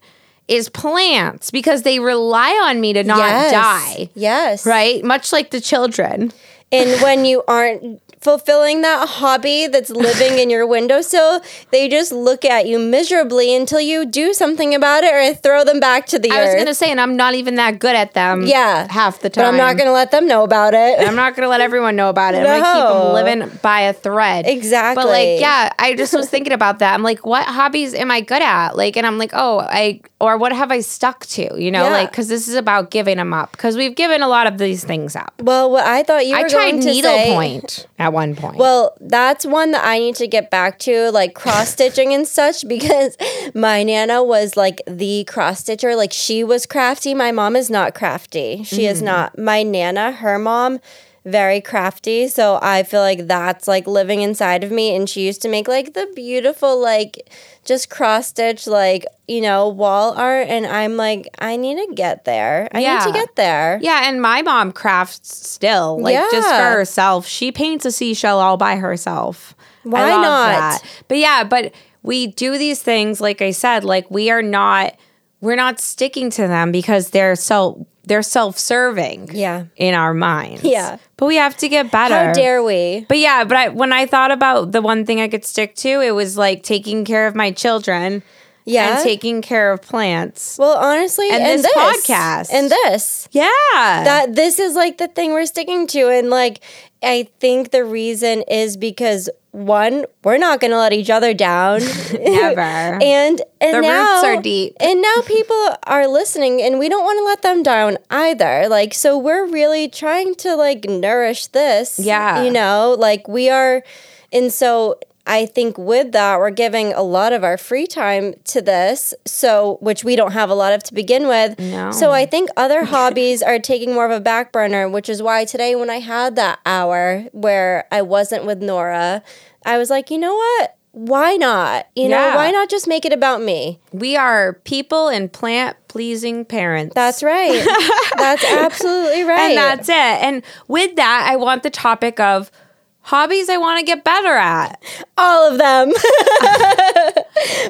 [0.49, 3.51] is plants because they rely on me to not yes.
[3.51, 4.09] die.
[4.15, 4.65] Yes.
[4.65, 5.03] Right?
[5.03, 6.33] Much like the children.
[6.71, 12.43] And when you aren't fulfilling that hobby that's living in your windowsill, they just look
[12.45, 16.29] at you miserably until you do something about it or throw them back to the
[16.32, 18.45] I was going to say, and I'm not even that good at them.
[18.45, 18.88] yeah.
[18.91, 19.43] Half the time.
[19.43, 20.99] But I'm not going to let them know about it.
[21.08, 22.39] I'm not gonna let everyone know about it.
[22.39, 23.03] I'm gonna keep No.
[23.03, 24.45] them living by a thread.
[24.47, 25.03] Exactly.
[25.03, 26.93] But like, yeah, I just was thinking about that.
[26.93, 28.75] I'm like, what hobbies am I good at?
[28.75, 31.62] Like, and I'm like, oh, I or what have I stuck to?
[31.62, 31.91] You know, Yeah.
[31.91, 34.84] like because this is about giving them up because we've given a lot of these
[34.84, 35.34] things up.
[35.41, 37.69] well, what I thought you were I tried going to say.
[38.10, 38.58] At one point.
[38.58, 42.67] Well, that's one that I need to get back to, like cross stitching and such,
[42.67, 43.15] because
[43.56, 45.95] my nana was like the cross stitcher.
[45.95, 47.13] Like she was crafty.
[47.13, 48.63] My mom is not crafty.
[48.63, 48.91] She Mm.
[48.91, 49.38] is not.
[49.38, 50.80] My nana, her mom,
[51.25, 52.27] very crafty.
[52.27, 54.95] So I feel like that's like living inside of me.
[54.95, 57.29] And she used to make like the beautiful, like
[57.65, 60.47] just cross stitch, like, you know, wall art.
[60.47, 62.67] And I'm like, I need to get there.
[62.71, 63.79] I need to get there.
[63.82, 67.27] Yeah, and my mom crafts still, like just for herself.
[67.27, 69.55] She paints a seashell all by herself.
[69.84, 70.23] Why not?
[70.23, 70.84] that.
[71.08, 74.95] But yeah, but we do these things, like I said, like we are not,
[75.41, 79.30] we're not sticking to them because they're so they're self-serving.
[79.34, 79.65] Yeah.
[79.78, 80.63] in our minds.
[80.63, 80.98] Yeah.
[81.15, 82.15] but we have to get better.
[82.28, 83.06] How dare we?
[83.08, 86.02] But yeah, but I, when I thought about the one thing I could stick to,
[86.02, 88.22] it was like taking care of my children
[88.65, 88.95] Yeah.
[88.95, 90.58] and taking care of plants.
[90.60, 92.50] well, honestly, And and, this this, podcast.
[92.54, 93.28] and this.
[93.32, 96.62] yeah, that this is like the thing we're sticking to and like
[97.03, 101.79] i think the reason is because one we're not going to let each other down
[102.13, 102.62] Never.
[103.01, 104.75] and and The now roots are deep.
[104.79, 108.93] and now people are listening and we don't want to let them down either like
[108.93, 112.43] so we're really trying to like nourish this Yeah.
[112.43, 113.83] you know like we are
[114.31, 114.99] and so
[115.30, 119.78] I think with that, we're giving a lot of our free time to this, so
[119.80, 121.60] which we don't have a lot of to begin with.
[121.60, 121.92] No.
[121.92, 125.46] So I think other hobbies are taking more of a back burner, which is why
[125.46, 129.22] today, when I had that hour where I wasn't with Nora,
[129.63, 130.76] I was like, you know what?
[130.94, 131.88] Why not?
[131.96, 133.80] You know, why not just make it about me?
[133.94, 136.96] we are people and plant pleasing parents.
[136.96, 137.63] That's right.
[138.18, 139.52] That's absolutely right.
[139.52, 139.94] and that's it.
[139.94, 142.52] And with that, I want the topic of
[143.01, 144.81] hobbies I want to get better at.
[145.17, 145.91] all of them.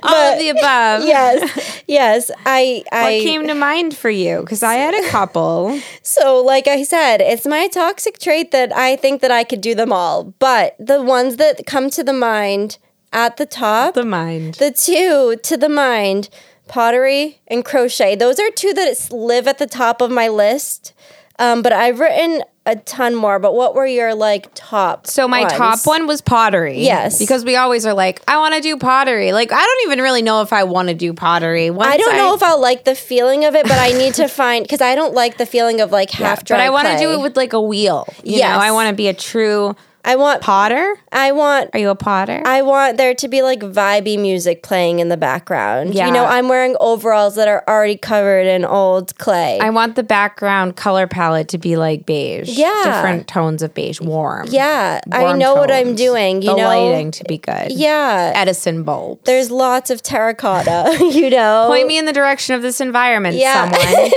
[0.01, 1.03] All of the above.
[1.03, 2.31] yes, yes.
[2.45, 4.41] I, What I came to mind for you?
[4.41, 5.79] Because I had a couple.
[6.01, 9.75] So, like I said, it's my toxic trait that I think that I could do
[9.75, 10.23] them all.
[10.39, 12.77] But the ones that come to the mind
[13.13, 14.55] at the top, the mind.
[14.55, 16.29] the two to the mind,
[16.67, 18.15] pottery and crochet.
[18.15, 20.93] Those are two that live at the top of my list.
[21.37, 23.39] Um, but I've written a ton more.
[23.39, 25.07] But what were your like top?
[25.07, 25.53] So my ones?
[25.53, 26.79] top one was pottery.
[26.83, 27.19] Yes.
[27.19, 29.31] Because we always are like, I want to do pottery.
[29.31, 31.69] Like I don't even really know if I want to do pottery.
[31.69, 34.27] Once I don't know if I'll like the feeling of it, but I need to
[34.39, 36.57] find because I don't like the feeling of like half dry.
[36.57, 38.07] but I want to do it with like a wheel.
[38.23, 38.55] You Yes.
[38.55, 40.41] know, I want to be a true I want.
[40.41, 40.95] potter.
[41.11, 42.41] I want Are you a potter?
[42.45, 45.93] I want there to be like vibey music playing in the background.
[45.93, 46.07] Yeah.
[46.07, 49.59] You know, I'm wearing overalls that are already covered in old clay.
[49.59, 52.49] I want the background color palette to be like beige.
[52.57, 52.81] Yeah.
[52.83, 54.47] Different tones of beige, warm.
[54.49, 56.41] yeah, I Warm know what I'm doing.
[56.41, 57.71] You the know, lighting to be good.
[57.71, 58.31] Yeah.
[58.35, 59.21] Edison bulbs.
[59.25, 61.65] There's lots of terracotta, you know.
[61.67, 63.69] Point me in the direction of this environment, Yeah.
[63.71, 64.11] someone.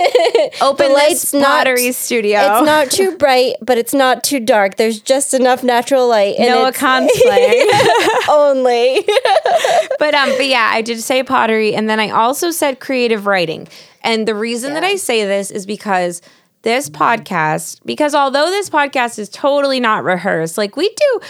[0.62, 2.38] Open The this light's not- pottery studio.
[2.40, 4.77] It's not too bright, but it's not too dark.
[4.77, 6.37] There's just enough natural light.
[6.39, 7.69] And Noah playing.
[8.29, 9.01] only.
[9.99, 13.69] but um, but yeah, I did say pottery, and then I also said creative writing.
[14.03, 16.21] And the reason that I say this is because
[16.63, 21.21] this podcast, because although this podcast is totally not rehearsed, like we do,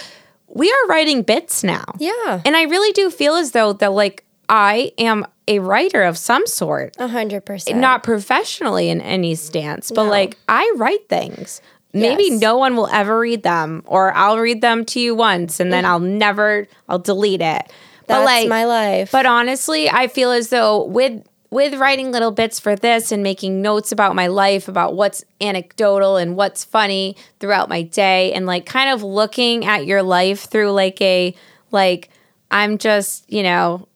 [0.47, 1.85] we are writing bits now.
[1.99, 2.41] yeah.
[2.45, 6.45] And I really do feel as though that like I am a writer of some
[6.47, 6.95] sort.
[6.99, 7.77] A hundred percent.
[7.79, 10.09] Not professionally in any stance, but No.
[10.09, 11.61] like I write things.
[11.93, 12.41] Maybe Yes.
[12.41, 15.85] no one will ever read them, or I'll read them to you once and then
[15.85, 17.63] I'll never, I'll delete it.
[17.65, 17.71] Mm.
[18.07, 19.11] That's but like, my life.
[19.11, 23.61] but honestly, I feel as though with with writing little bits for this and making
[23.61, 28.65] notes about my life, about what's anecdotal and what's funny throughout my day, and like
[28.65, 31.35] kind of looking at your life through like a
[31.71, 32.09] like
[32.49, 33.87] I'm just you know.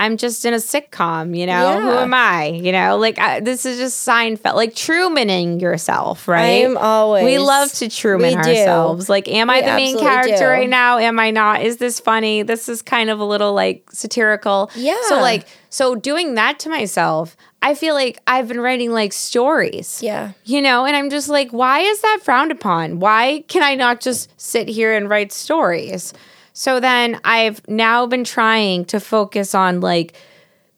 [0.00, 1.78] I'm just in a sitcom, you know.
[1.78, 2.46] Who am I?
[2.46, 6.40] You know, like I, this is just Seinfeld, like Trumaning yourself, right?
[6.40, 7.22] I am always.
[7.22, 9.10] We love to Truman ourselves.
[9.10, 10.46] Like, am I We the main character do.
[10.46, 10.96] right now?
[10.96, 11.60] Am I not?
[11.60, 12.42] Is this funny?
[12.42, 14.70] This is kind of a little like satirical.
[14.74, 14.96] Yeah.
[15.08, 20.02] So like, so doing that to myself, I feel like I've been writing like stories.
[20.02, 20.32] Yeah.
[20.46, 23.00] You know, and I'm just like, why is that frowned upon?
[23.00, 26.14] Why can I not just sit here and write stories?
[26.52, 30.14] So then I've now been trying to focus on like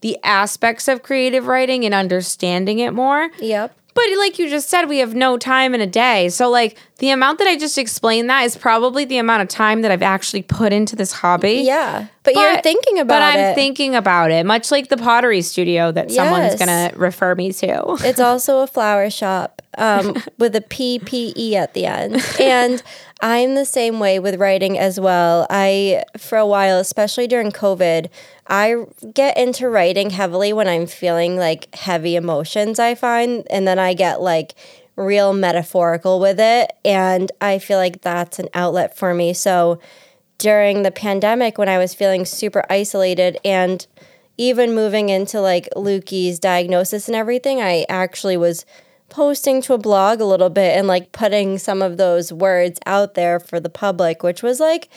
[0.01, 3.31] the aspects of creative writing and understanding it more.
[3.39, 3.77] Yep.
[3.95, 6.29] But like you just said, we have no time in a day.
[6.29, 9.83] So like the amount that I just explained that is probably the amount of time
[9.83, 11.63] that I've actually put into this hobby.
[11.65, 12.07] Yeah.
[12.23, 13.37] But, you're thinking about it.
[13.37, 17.53] But I'm thinking about it, much like the pottery studio that someone's gonna refer me
[17.55, 17.99] to.
[18.13, 22.25] It's also a flower shop um, with a PPE at the end.
[22.39, 22.83] And
[23.21, 25.47] I'm the same way with writing as well.
[25.51, 28.09] I, for a while, especially during COVID,
[28.53, 28.85] I
[29.15, 33.47] get into writing heavily when I'm feeling like heavy emotions, I find.
[33.49, 34.55] And then I get like
[34.95, 36.71] real metaphorical with it.
[36.85, 39.33] And I feel like that's an outlet for me.
[39.33, 39.81] So
[40.37, 43.87] during the pandemic, when I was feeling super isolated and
[44.37, 48.67] even moving into like Lukey's diagnosis and everything, I actually was
[49.09, 53.15] posting to a blog a little bit and like putting some of those words out
[53.15, 54.90] there for the public, which was like,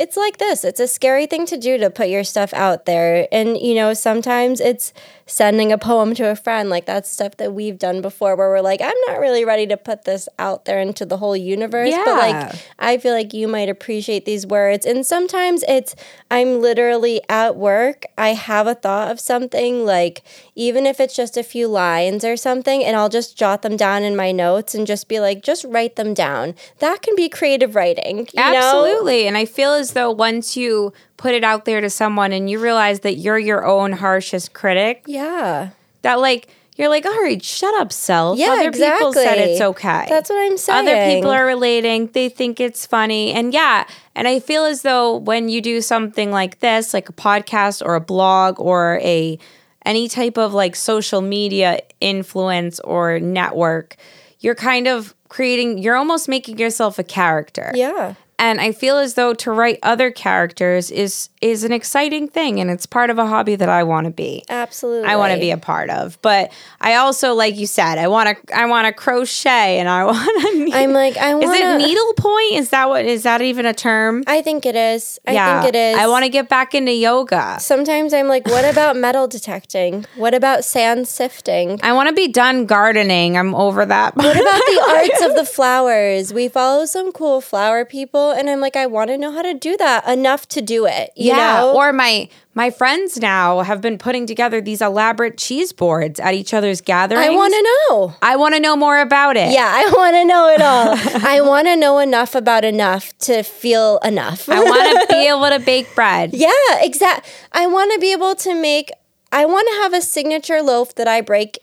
[0.00, 0.64] it's like this.
[0.64, 3.28] It's a scary thing to do to put your stuff out there.
[3.30, 4.94] And, you know, sometimes it's
[5.30, 6.68] sending a poem to a friend.
[6.68, 9.76] Like that's stuff that we've done before where we're like, I'm not really ready to
[9.76, 11.94] put this out there into the whole universe.
[12.04, 14.84] But like, I feel like you might appreciate these words.
[14.84, 15.94] And sometimes it's,
[16.30, 20.22] I'm literally at work, I have a thought of something, like,
[20.56, 24.02] even if it's just a few lines or something, and I'll just jot them down
[24.02, 26.54] in my notes and just be like, just write them down.
[26.80, 28.18] That can be creative writing.
[28.18, 28.56] You Know?
[28.56, 29.26] Absolutely.
[29.26, 32.58] And I feel as though once you put it out there to someone and you
[32.58, 35.68] realize that you're your own harshest critic, Yeah.
[36.00, 38.38] that like you're like, all right, shut up, self.
[38.38, 40.06] Yeah, Other people said it's okay.
[40.08, 40.88] That's what I'm saying.
[40.88, 42.06] Other people are relating.
[42.06, 43.32] They think it's funny.
[43.32, 47.12] And yeah, and I feel as though when you do something like this, like a
[47.12, 49.38] podcast or a blog or a
[49.84, 53.96] any type of like social media influence or network,
[54.38, 57.72] you're kind of creating you're almost making yourself a character.
[57.74, 58.14] Yeah.
[58.40, 62.70] And I feel as though to write other characters is is an exciting thing and
[62.70, 64.44] it's part of a hobby that I want to be.
[64.48, 65.08] Absolutely.
[65.08, 66.18] I want to be a part of.
[66.22, 68.56] But I also, like you said, I want to.
[68.56, 70.70] I want to crochet, and I want to.
[70.72, 72.52] I'm like, I want Is it needlepoint?
[72.52, 73.04] Is that what?
[73.04, 74.24] Is that even a term?
[74.26, 75.18] I think it is.
[75.26, 75.98] I yeah, think it is.
[75.98, 77.58] I want to get back into yoga.
[77.60, 80.06] Sometimes I'm like, what about metal detecting?
[80.16, 81.80] What about sand sifting?
[81.82, 83.36] I want to be done gardening.
[83.36, 84.16] I'm over that.
[84.16, 86.32] What about the arts of the flowers?
[86.32, 89.54] We follow some cool flower people, and I'm like, I want to know how to
[89.54, 91.10] do that enough to do it.
[91.16, 91.74] You yeah, know?
[91.74, 96.52] or my my friends now have been putting together these elaborate cheese boards at each
[96.52, 97.26] other's gatherings.
[97.26, 98.14] I want to know.
[98.22, 99.52] I want to know more about it.
[99.52, 101.24] Yeah, I want to know it all.
[101.28, 104.48] I want to know enough about enough to feel enough.
[104.48, 106.34] I want to be able to bake bread.
[106.34, 106.50] yeah,
[106.80, 107.30] exactly.
[107.52, 108.90] I want to be able to make.
[109.32, 111.58] I want to have a signature loaf that I break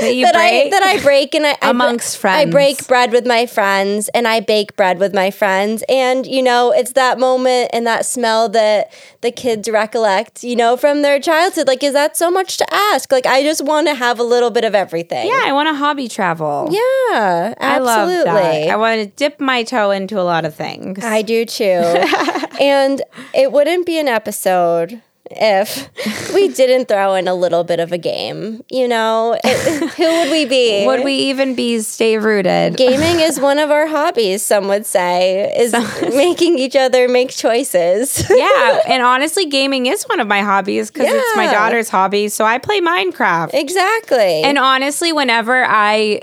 [0.00, 0.66] That you that break.
[0.66, 2.50] I that I break and I I Amongst I friends.
[2.52, 6.72] break bread with my friends and I bake bread with my friends and you know
[6.72, 8.90] it's that moment and that smell that
[9.20, 13.12] the kids recollect you know from their childhood like is that so much to ask
[13.12, 15.74] like I just want to have a little bit of everything yeah, I want to
[15.74, 16.68] hobby travel.
[16.70, 18.70] yeah I love absolutely that.
[18.70, 21.04] I want to dip my toe into a lot of things.
[21.04, 21.64] I do too.
[22.60, 23.02] and
[23.34, 25.88] it wouldn't be an episode if
[26.34, 28.64] we didn't throw in a little bit of a game.
[28.70, 30.84] You know, It- who would we be?
[30.86, 32.76] Would we even be stay rooted?
[32.76, 35.72] Gaming is one of our hobbies, some would say, is
[36.14, 38.24] making each other make choices.
[38.30, 42.28] yeah, and honestly, gaming is one of my hobbies because it's my daughter's hobby.
[42.28, 43.50] So I play Minecraft.
[43.54, 44.42] exactly.
[44.42, 46.22] And honestly, whenever I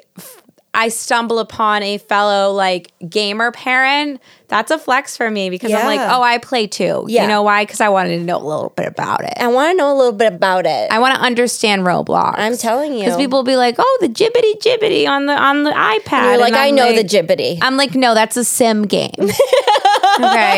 [0.78, 5.86] I stumble upon a fellow like gamer parent, that's a flex for me because I'm
[5.86, 7.06] like, oh, I play too.
[7.08, 7.24] Yeah.
[7.24, 7.64] You know why?
[7.66, 9.34] Because I wanted to know a little bit about it.
[9.38, 10.92] I want to know a little bit about it.
[10.92, 12.36] I want to understand Roblox.
[12.38, 13.00] I'm telling you.
[13.00, 16.26] because people will be like, oh, the jibbity jibbity on the on the iPad.
[16.30, 17.58] You're like, And I know like- the jibbity.
[17.60, 19.10] I'm like, no, that's a sim game.
[19.20, 19.32] okay,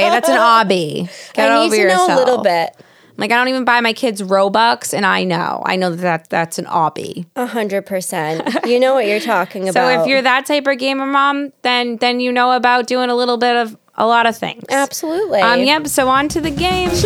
[0.09, 1.09] that's an obby.
[1.33, 2.09] Get I need over to yourself.
[2.09, 2.75] know a little bit.
[3.19, 6.29] Like I don't even buy my kids Robux, and I know, I know that, that
[6.29, 7.25] that's an obby.
[7.35, 8.47] A hundred percent.
[8.65, 9.79] You know what you're talking about.
[9.89, 13.15] So if you're that type of gamer mom, then then you know about doing a
[13.15, 14.63] little bit of a lot of things.
[14.69, 15.41] absolutely.
[15.41, 15.59] Um.
[15.61, 15.87] Yep.
[15.87, 16.89] So on to the game,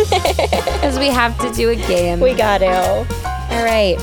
[0.74, 2.20] because we have to do a game.
[2.20, 2.66] We got to.
[3.50, 3.96] All right.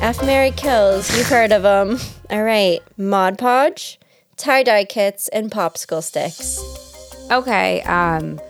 [0.00, 1.16] F Mary Kills.
[1.16, 1.98] You've heard of them.
[2.30, 2.80] All right.
[2.96, 3.98] Mod Podge,
[4.36, 6.60] tie dye kits, and popsicle sticks.
[7.30, 7.82] Okay.
[7.82, 8.40] Um,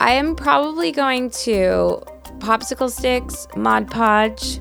[0.00, 2.00] I am probably going to
[2.38, 4.58] popsicle sticks, Mod Podge,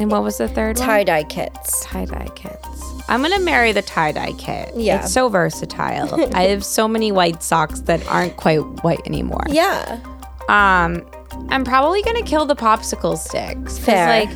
[0.00, 0.86] and what was the third one?
[0.86, 1.84] Tie dye kits.
[1.84, 2.84] tie dye kits.
[3.08, 4.72] I'm gonna marry the tie dye kit.
[4.76, 5.00] Yeah.
[5.02, 6.28] it's so versatile.
[6.34, 9.44] I have so many white socks that aren't quite white anymore.
[9.48, 10.00] Yeah.
[10.48, 11.06] Um,
[11.48, 13.78] I'm probably gonna kill the popsicle sticks.
[13.78, 14.08] Fair.
[14.08, 14.30] Like,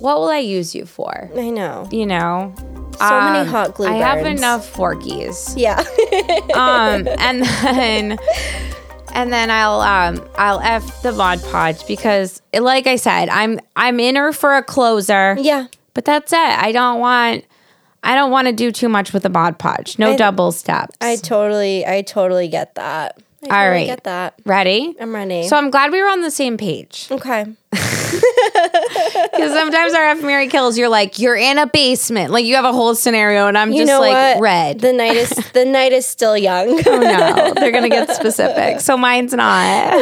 [0.00, 1.30] what will I use you for?
[1.36, 1.88] I know.
[1.90, 2.54] You know.
[2.98, 4.02] So many Um, hot glue guns.
[4.02, 4.40] I have burns.
[4.40, 5.54] enough forkies.
[5.56, 5.82] Yeah.
[6.54, 8.18] Um, and then.
[9.14, 14.00] And then I'll um I'll f the Mod Podge because, like I said, I'm I'm
[14.00, 15.36] in her for a closer.
[15.40, 15.68] yeah.
[15.94, 16.36] But that's it.
[16.38, 17.44] I don't want
[18.02, 19.98] I don't want to do too much with the Mod Podge.
[19.98, 20.96] No I- double steps.
[21.00, 23.16] I totally, I totally get that.
[23.42, 23.86] I totally All right.
[23.86, 24.34] get that.
[24.44, 24.94] Ready?
[25.00, 25.46] I'm ready.
[25.48, 27.06] So I'm glad we were on the same page.
[27.10, 27.46] okay.
[29.34, 32.30] Because sometimes our F Mary kills, you're like, you're in a basement.
[32.30, 34.42] Like you have a whole scenario and I'm You just know like what?
[34.42, 34.80] red.
[34.80, 36.68] The night is the night is still young.
[36.86, 37.52] oh no.
[37.54, 38.80] They're gonna get specific.
[38.80, 39.92] So mine's not.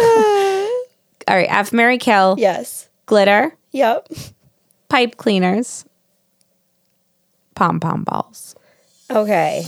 [1.28, 2.88] All right, F Mary Kill, yes.
[3.06, 4.08] glitter, Yep.
[4.88, 5.84] pipe cleaners,
[7.54, 8.54] pom pom balls.
[9.10, 9.64] Okay.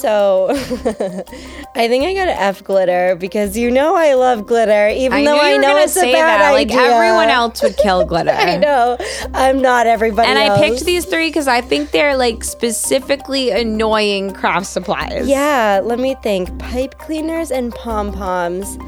[0.00, 0.48] So
[1.74, 5.24] I think I got an F glitter because you know I love glitter, even I
[5.24, 6.52] though I know it's a say bad that.
[6.52, 6.80] Like idea.
[6.80, 8.30] everyone else would kill glitter.
[8.30, 8.96] I know.
[9.34, 14.32] I'm not everybody And I picked these three because I think they're like specifically annoying
[14.32, 15.26] craft supplies.
[15.28, 16.56] Yeah, let me think.
[16.58, 18.78] Pipe cleaners and pom poms.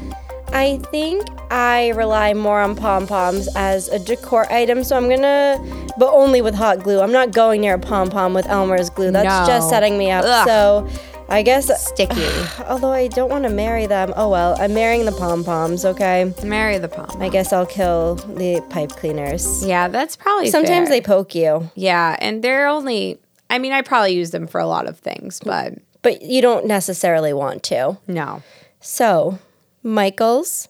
[0.53, 5.57] I think I rely more on pom poms as a decor item, so I'm gonna,
[5.97, 6.99] but only with hot glue.
[6.99, 9.11] I'm not going near a pom pom with Elmer's glue.
[9.11, 9.53] That's No.
[9.53, 10.25] just setting me up.
[10.27, 10.47] Ugh.
[10.47, 10.89] So
[11.29, 12.27] I guess, Sticky.
[12.67, 16.33] although I don't want to marry them, oh well, I'm marrying the pom poms, okay?
[16.43, 17.21] Marry the pom.
[17.21, 19.65] I guess I'll kill the pipe cleaners.
[19.65, 20.97] Yeah, that's probably Sometimes fair.
[20.97, 23.19] they poke you, Yeah, and they're only.
[23.49, 26.65] I mean, I probably use them for a lot of things, but but you don't
[26.67, 27.97] necessarily want to.
[28.07, 28.43] no.
[28.83, 29.37] So,
[29.83, 30.67] Michael's,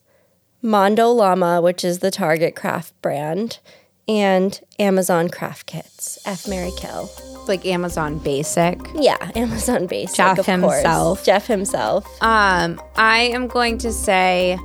[0.61, 3.59] Mondo Llama, which is the Target craft brand,
[4.07, 6.19] and Amazon craft kits.
[6.25, 7.09] F Mary Kill.
[7.47, 8.79] Like Amazon Basic.
[8.95, 10.15] Yeah, Amazon basic.
[10.17, 10.75] Jeff of course.
[10.75, 11.25] himself.
[11.25, 12.05] Jeff himself.
[12.21, 14.57] Um, I am going to say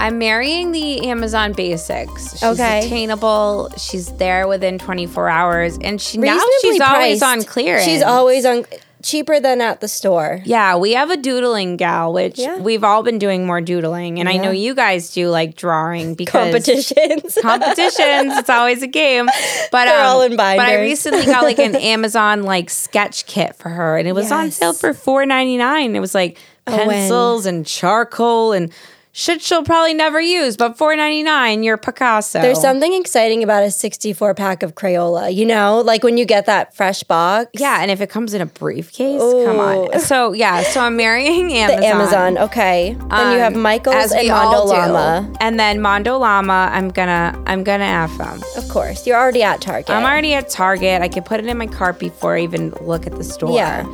[0.00, 2.32] I'm marrying the Amazon Basics.
[2.32, 2.84] She's Okay.
[2.86, 3.70] attainable.
[3.78, 7.84] She's there within 24 hours, and she now Reasonably she's always on clearance.
[7.84, 8.64] She's always on
[9.02, 10.40] cheaper than at the store.
[10.44, 12.58] Yeah, we have a doodling gal, which Yeah.
[12.58, 16.52] we've all been doing more doodling, and I know you guys do like drawing because
[16.52, 17.38] Competitions.
[17.42, 18.38] competitions.
[18.38, 19.26] it's always a game,
[19.70, 20.64] but They're um, all in binders.
[20.66, 24.30] But I recently got like an Amazon like sketch kit for her, and it was
[24.32, 25.94] on sale for four ninety nine.
[25.96, 28.72] It was like pencils and charcoal and
[29.12, 31.62] shit she'll probably never use, but four ninety nine.
[31.62, 32.40] Your Picasso.
[32.40, 36.46] There's something exciting about a 64 pack of Crayola, you know, like when you get
[36.46, 37.50] that fresh box.
[37.54, 40.00] yeah, and if it comes in a briefcase, come on.
[40.00, 41.80] So yeah, so I'm marrying Amazon.
[41.80, 42.96] The Amazon, okay.
[43.10, 44.64] then you have Um, Michael's and Mondo.
[44.64, 45.32] Llama.
[45.40, 46.70] and then Mondo Llama.
[46.72, 48.40] I'm gonna I'm gonna f them.
[48.56, 49.06] Of course.
[49.06, 49.90] You're already at Target.
[49.90, 51.02] I'm already at Target.
[51.02, 53.54] I can put it in my cart before I even look at the store.
[53.54, 53.86] Yeah.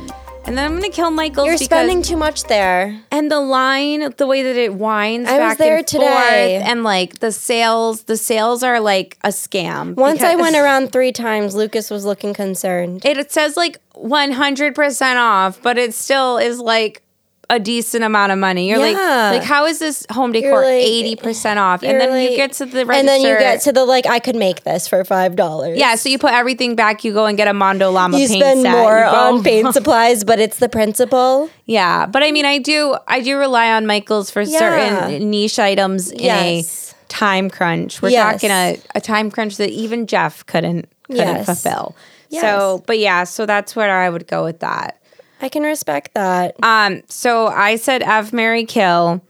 [0.45, 2.99] And then I'm gonna kill Michael's You're because spending too much there.
[3.11, 6.61] and the line, the way that it winds I was there and today.
[6.65, 9.95] and like the sales, the sales are like a scam.
[9.95, 13.05] Once I went around three times, Lucas was looking concerned.
[13.05, 17.03] It, it says like 100 percent off, but it still is like
[17.51, 18.69] a decent amount of money.
[18.69, 19.29] You're Yeah.
[19.31, 21.81] like, like how is this home decor like- 80 percent off?
[21.83, 24.19] And then you get to the register, And then you get to the like, I
[24.19, 25.79] could make this for five dollars.
[25.79, 25.95] yeah.
[25.95, 27.03] So you put everything back.
[27.03, 28.71] You go and get a Mondo Llama You paint spend set.
[28.71, 31.49] more You on paint supplies, but it's the principle.
[31.65, 34.59] Yeah, but I mean, I do, I do rely on Michaels for Yeah.
[34.59, 36.93] certain niche items in Yes.
[36.93, 38.01] a time crunch.
[38.01, 38.33] We're Yes.
[38.33, 41.45] talking a, a time crunch that even Jeff couldn't couldn't Yes.
[41.47, 41.95] fulfill.
[42.29, 42.43] Yes.
[42.43, 44.97] So, but yeah, so that's where I would go with that.
[45.41, 46.55] I can respect that.
[46.63, 49.21] Um, so I said F Mary Kill,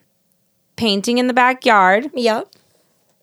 [0.75, 2.47] painting in the backyard, Yep.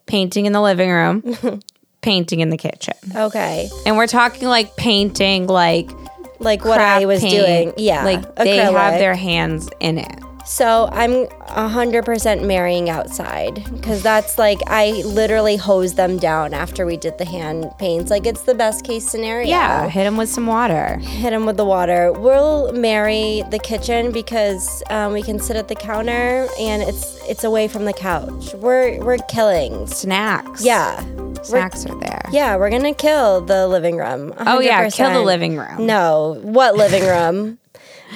[0.06, 1.60] painting in the living room,
[2.02, 2.94] painting in the kitchen.
[3.14, 3.68] Okay.
[3.84, 5.90] And we're talking like painting like
[6.38, 7.32] Like what craft I was paint.
[7.46, 7.72] doing.
[7.76, 8.04] Yeah.
[8.04, 8.98] Like they have acrylic.
[8.98, 10.18] their hands in it.
[10.46, 16.96] So I'm 100% marrying outside because that's like I literally hosed them down after we
[16.96, 18.10] did the hand paints.
[18.10, 19.48] Like it's the best case scenario.
[19.48, 20.98] Yeah, hit them with some water.
[20.98, 22.12] Hit them with the water.
[22.12, 27.42] We'll marry the kitchen because um, we can sit at the counter and it's it's
[27.42, 28.54] away from the couch.
[28.54, 29.86] We're we're killing.
[29.88, 30.64] Snacks.
[30.64, 31.00] Yeah.
[31.42, 32.22] Snacks are there.
[32.32, 34.32] Yeah, we're gonna kill the living room.
[34.38, 35.86] Oh yeah, kill the living room.
[35.86, 37.58] No, what living room?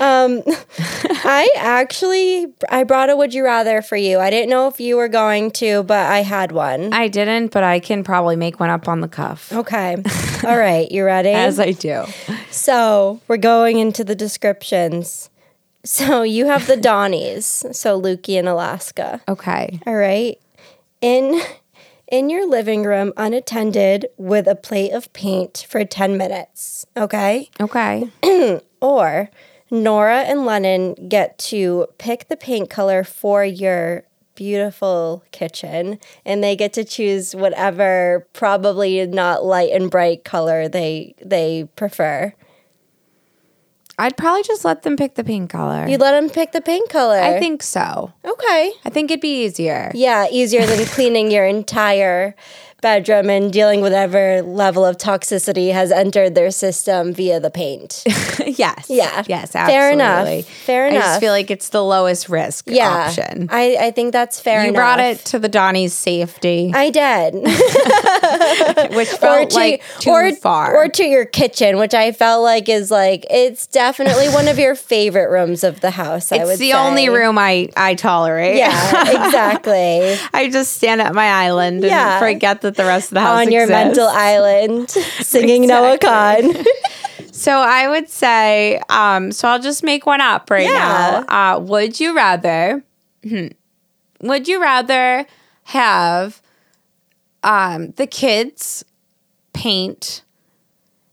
[0.01, 0.43] Um,
[1.25, 4.19] I actually I brought a would you rather for you.
[4.19, 6.93] I didn't know if you were going to, but I had one.
[6.93, 9.53] I didn't, but I can probably make one up on the cuff.
[9.53, 9.97] Okay.
[10.45, 11.31] All right, you ready?
[11.31, 12.05] As I do.
[12.51, 15.31] so we're going into the descriptions.
[15.85, 19.23] So you have the Donnies, so Lukey in Alaska.
[19.29, 19.81] Okay.
[19.87, 20.39] All right.
[21.01, 21.41] In
[22.11, 26.85] in your living room unattended with a plate of paint for 10 minutes.
[26.97, 27.49] Okay?
[27.61, 28.11] Okay.
[28.83, 29.29] Or
[29.71, 34.05] Nora and Lennon get to pick the paint color for your
[34.35, 41.15] beautiful kitchen and they get to choose whatever probably not light and bright color they
[41.23, 42.33] they prefer.
[43.99, 45.87] I'd probably just let them pick the paint color.
[45.87, 47.21] You let them pick the paint color.
[47.21, 48.15] I think so.
[48.25, 48.73] Okay.
[48.83, 49.93] I think it'd be easier.
[49.95, 52.35] Yeah, easier than cleaning your entire
[52.81, 58.05] bedroom and dealing with whatever level of toxicity has entered their system via the paint.
[58.47, 58.87] yes.
[58.89, 59.25] Yeah.
[59.27, 59.65] Yes, absolutely.
[59.73, 60.47] Fair enough.
[60.47, 61.03] Fair enough.
[61.03, 62.89] I just feel like it's the lowest risk yeah.
[62.89, 63.49] option.
[63.51, 64.79] I, I think that's fair you enough.
[64.79, 67.35] brought it to the Donnie's safety, I did.
[68.95, 70.77] which felt like too or, far.
[70.77, 74.77] Or to your kitchen, which I felt like is like it's definitely one of your
[74.77, 76.31] favorite rooms of the house.
[76.31, 76.77] I it's would the say.
[76.77, 78.57] only room I, I tolerate.
[78.57, 80.17] Yeah, exactly.
[80.33, 82.21] I just stand at my island and Yeah.
[82.21, 83.85] forget that the rest of the house On your exists.
[83.85, 84.91] mental island,
[85.21, 86.65] singing Noah Kahan.
[87.33, 91.25] So I would say, um, so I'll just make one up right Yeah.
[91.29, 91.55] now.
[91.57, 92.83] Uh, would you rather?
[93.27, 93.47] hmm,
[94.21, 95.25] would you rather
[95.65, 96.43] have
[97.43, 98.85] um, the kids
[99.55, 100.23] paint?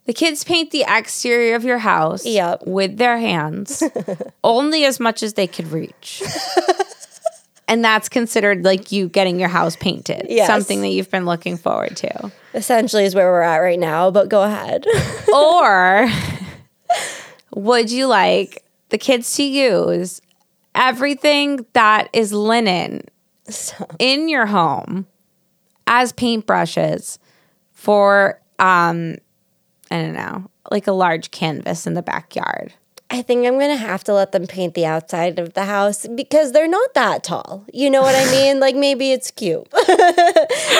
[0.06, 2.64] The kids paint the exterior of your house Yep.
[2.66, 3.82] with their hands
[4.44, 6.24] only as much as they could reach.
[7.68, 10.28] And that's considered like you getting your house painted.
[10.30, 10.48] Yes.
[10.48, 12.32] Something that you've been looking forward to.
[12.54, 14.10] Essentially, is where we're at right now.
[14.10, 14.86] But go ahead.
[15.34, 16.08] or
[17.56, 20.22] would you like the kids to use
[20.76, 23.02] everything that is linen
[24.00, 25.08] in your home
[25.88, 27.18] as paintbrushes
[27.72, 29.16] for um
[29.90, 32.74] I don't know, like a large canvas in the backyard.
[33.10, 36.52] I think I'm gonna have to let them paint the outside of the house because
[36.52, 37.64] they're not that tall.
[37.72, 38.60] You know what I mean?
[38.66, 39.66] like maybe it's cute.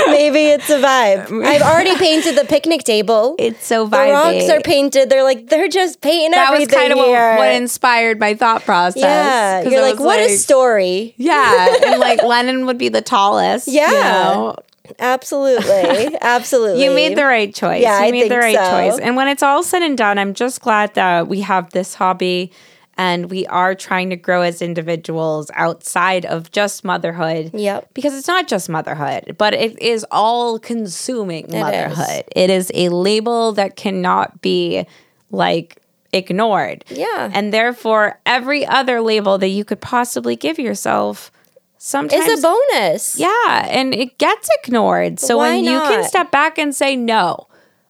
[0.08, 1.30] maybe it's a vibe.
[1.30, 3.36] Um, I've already painted the picnic table.
[3.48, 5.10] It's so the rocks are painted.
[5.10, 9.02] They're like they're just painting that was kind of what, what inspired my thought process.
[9.02, 11.14] yeah, you're like, what a story.
[11.18, 13.68] Yeah, and like Lennon would be the tallest.
[13.68, 13.90] you Yeah.
[13.92, 14.56] know?
[15.00, 16.84] Absolutely, absolutely.
[16.84, 17.82] You made the right choice.
[17.82, 18.70] Yeah, you I made the right so.
[18.72, 19.00] choice.
[19.00, 22.52] And when it's all said and done, I'm just glad that we have this hobby
[22.98, 27.52] and we are trying to grow as individuals outside of just motherhood.
[27.54, 27.94] Yep.
[27.94, 32.24] Because it's not just motherhood, but it is all consuming motherhood.
[32.36, 34.86] It is a label that cannot be
[35.30, 35.82] like
[36.12, 36.86] ignored.
[36.90, 37.30] Yeah.
[37.32, 41.32] And therefore, every other label that you could possibly give yourself
[41.78, 43.20] sometimes It's a bonus.
[43.20, 45.20] yeah, and it gets ignored.
[45.20, 47.48] So Why when you can step back and say, no,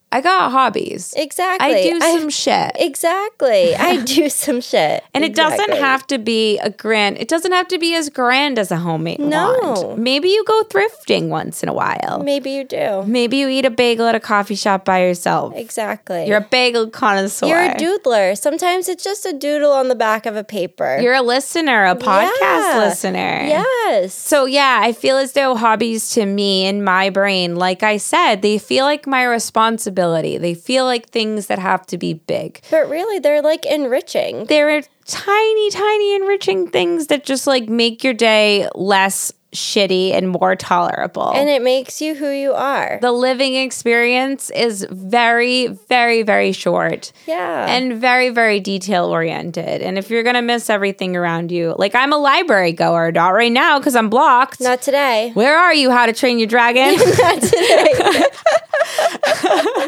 [0.10, 1.14] I got hobbies.
[1.18, 1.68] Exactly.
[1.68, 2.72] I do I- some shit.
[2.76, 3.76] Exactly.
[3.76, 5.04] I do some shit.
[5.14, 8.58] and it doesn't have to be a grand, it doesn't have to be as grand
[8.58, 9.58] as a homemade No.
[9.62, 10.02] wand.
[10.02, 12.22] Maybe you go thrifting once in a while.
[12.24, 13.04] Maybe you do.
[13.06, 15.54] Maybe you eat a bagel at a coffee shop by yourself.
[15.56, 16.26] Exactly.
[16.28, 17.48] You're a bagel connoisseur.
[17.48, 18.38] You're a doodler.
[18.38, 21.00] Sometimes it's just a doodle on the back of a paper.
[21.02, 22.74] You're a listener, a podcast Yeah.
[22.88, 23.44] listener.
[23.48, 24.14] yes.
[24.14, 28.42] So yeah, I feel as though hobbies to me in my brain, like I said,
[28.42, 29.97] they feel like my responsibility.
[30.38, 32.62] They feel like things that have to be big.
[32.70, 34.46] but really, they're like enriching.
[34.46, 40.56] They're tiny, tiny enriching things that just like make your day less shitty and more
[40.56, 41.32] tolerable.
[41.34, 43.00] And it makes you who you are.
[43.02, 47.12] the living experience is very, very, very short.
[47.26, 47.66] Yeah.
[47.68, 49.82] And very, very detail oriented.
[49.82, 53.30] And if you're going to miss everything around you, like I'm a library goer, not
[53.30, 54.62] right now because I'm blocked.
[54.62, 55.32] Not today.
[55.34, 56.96] Where are you, How to Train Your Dragon?
[57.18, 57.94] Not today.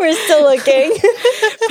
[0.00, 0.92] We're still looking.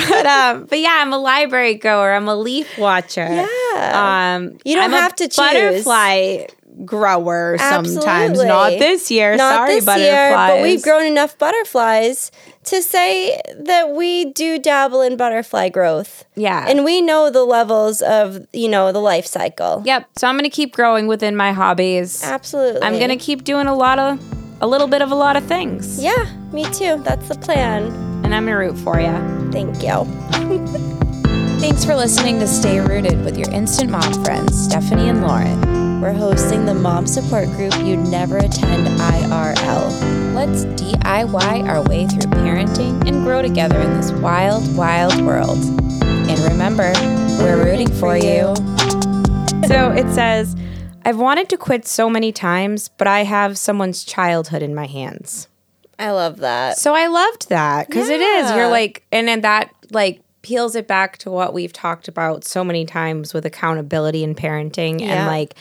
[0.09, 2.13] but, um, but yeah, I'm a library goer.
[2.13, 3.27] I'm a leaf watcher.
[3.27, 4.35] Yeah.
[4.35, 5.35] Um, You don't I'm have to choose.
[5.37, 6.45] Butterfly
[6.85, 7.97] grower sometimes.
[7.97, 8.47] Absolutely.
[8.47, 9.35] Not this year.
[9.35, 10.11] Not Sorry, this butterflies.
[10.11, 12.31] year, but we've grown enough butterflies
[12.65, 16.25] to say that we do dabble in butterfly growth.
[16.35, 16.65] Yeah.
[16.67, 19.83] And we know the levels of, you know, the life cycle.
[19.85, 20.09] Yep.
[20.17, 22.23] So I'm going to keep growing within my hobbies.
[22.23, 22.81] Absolutely.
[22.83, 24.19] I'm going to keep doing a lot of,
[24.61, 26.01] a little bit of a lot of things.
[26.01, 27.01] Yeah, me too.
[27.03, 27.85] That's the plan.
[28.23, 29.51] And I'm going to root for you.
[29.51, 30.05] Thank you.
[31.59, 35.80] Thanks for listening to Stay Rooted with your instant mom friends, Stephani and Lauren.
[36.01, 40.33] We're hosting the mom support group you'd never attend IRL.
[40.33, 45.59] Let's DIY our way through parenting and grow together in this wild, wild world.
[46.01, 46.91] And remember,
[47.37, 48.55] we're rooting for you.
[49.67, 50.55] So it says,
[51.05, 55.49] I've wanted to quit so many times, but I have someone's childhood in my hands.
[55.99, 56.79] I love that.
[56.79, 58.49] So I loved that because it is.
[58.55, 62.63] You're like, and then that like peels it back to what we've talked about so
[62.63, 65.01] many times with accountability and parenting.
[65.01, 65.53] And like,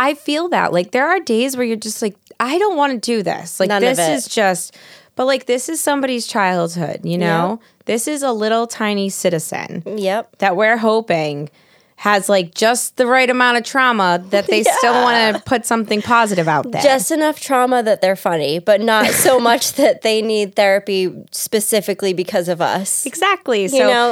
[0.00, 0.72] I feel that.
[0.72, 3.60] Like, there are days where you're just like, I don't want to do this.
[3.60, 4.76] Like, None this is just,
[5.14, 7.60] but like, this is somebody's childhood, you know?
[7.84, 10.36] This is a little tiny citizen Yep.
[10.38, 11.50] that we're hoping
[11.96, 16.00] has like just the right amount of trauma that they still want to put something
[16.00, 16.80] positive out there.
[16.80, 22.14] Just enough trauma that they're funny, but not so much that they need therapy specifically
[22.14, 23.04] because of us.
[23.04, 23.68] exactly.
[23.68, 24.08] So know,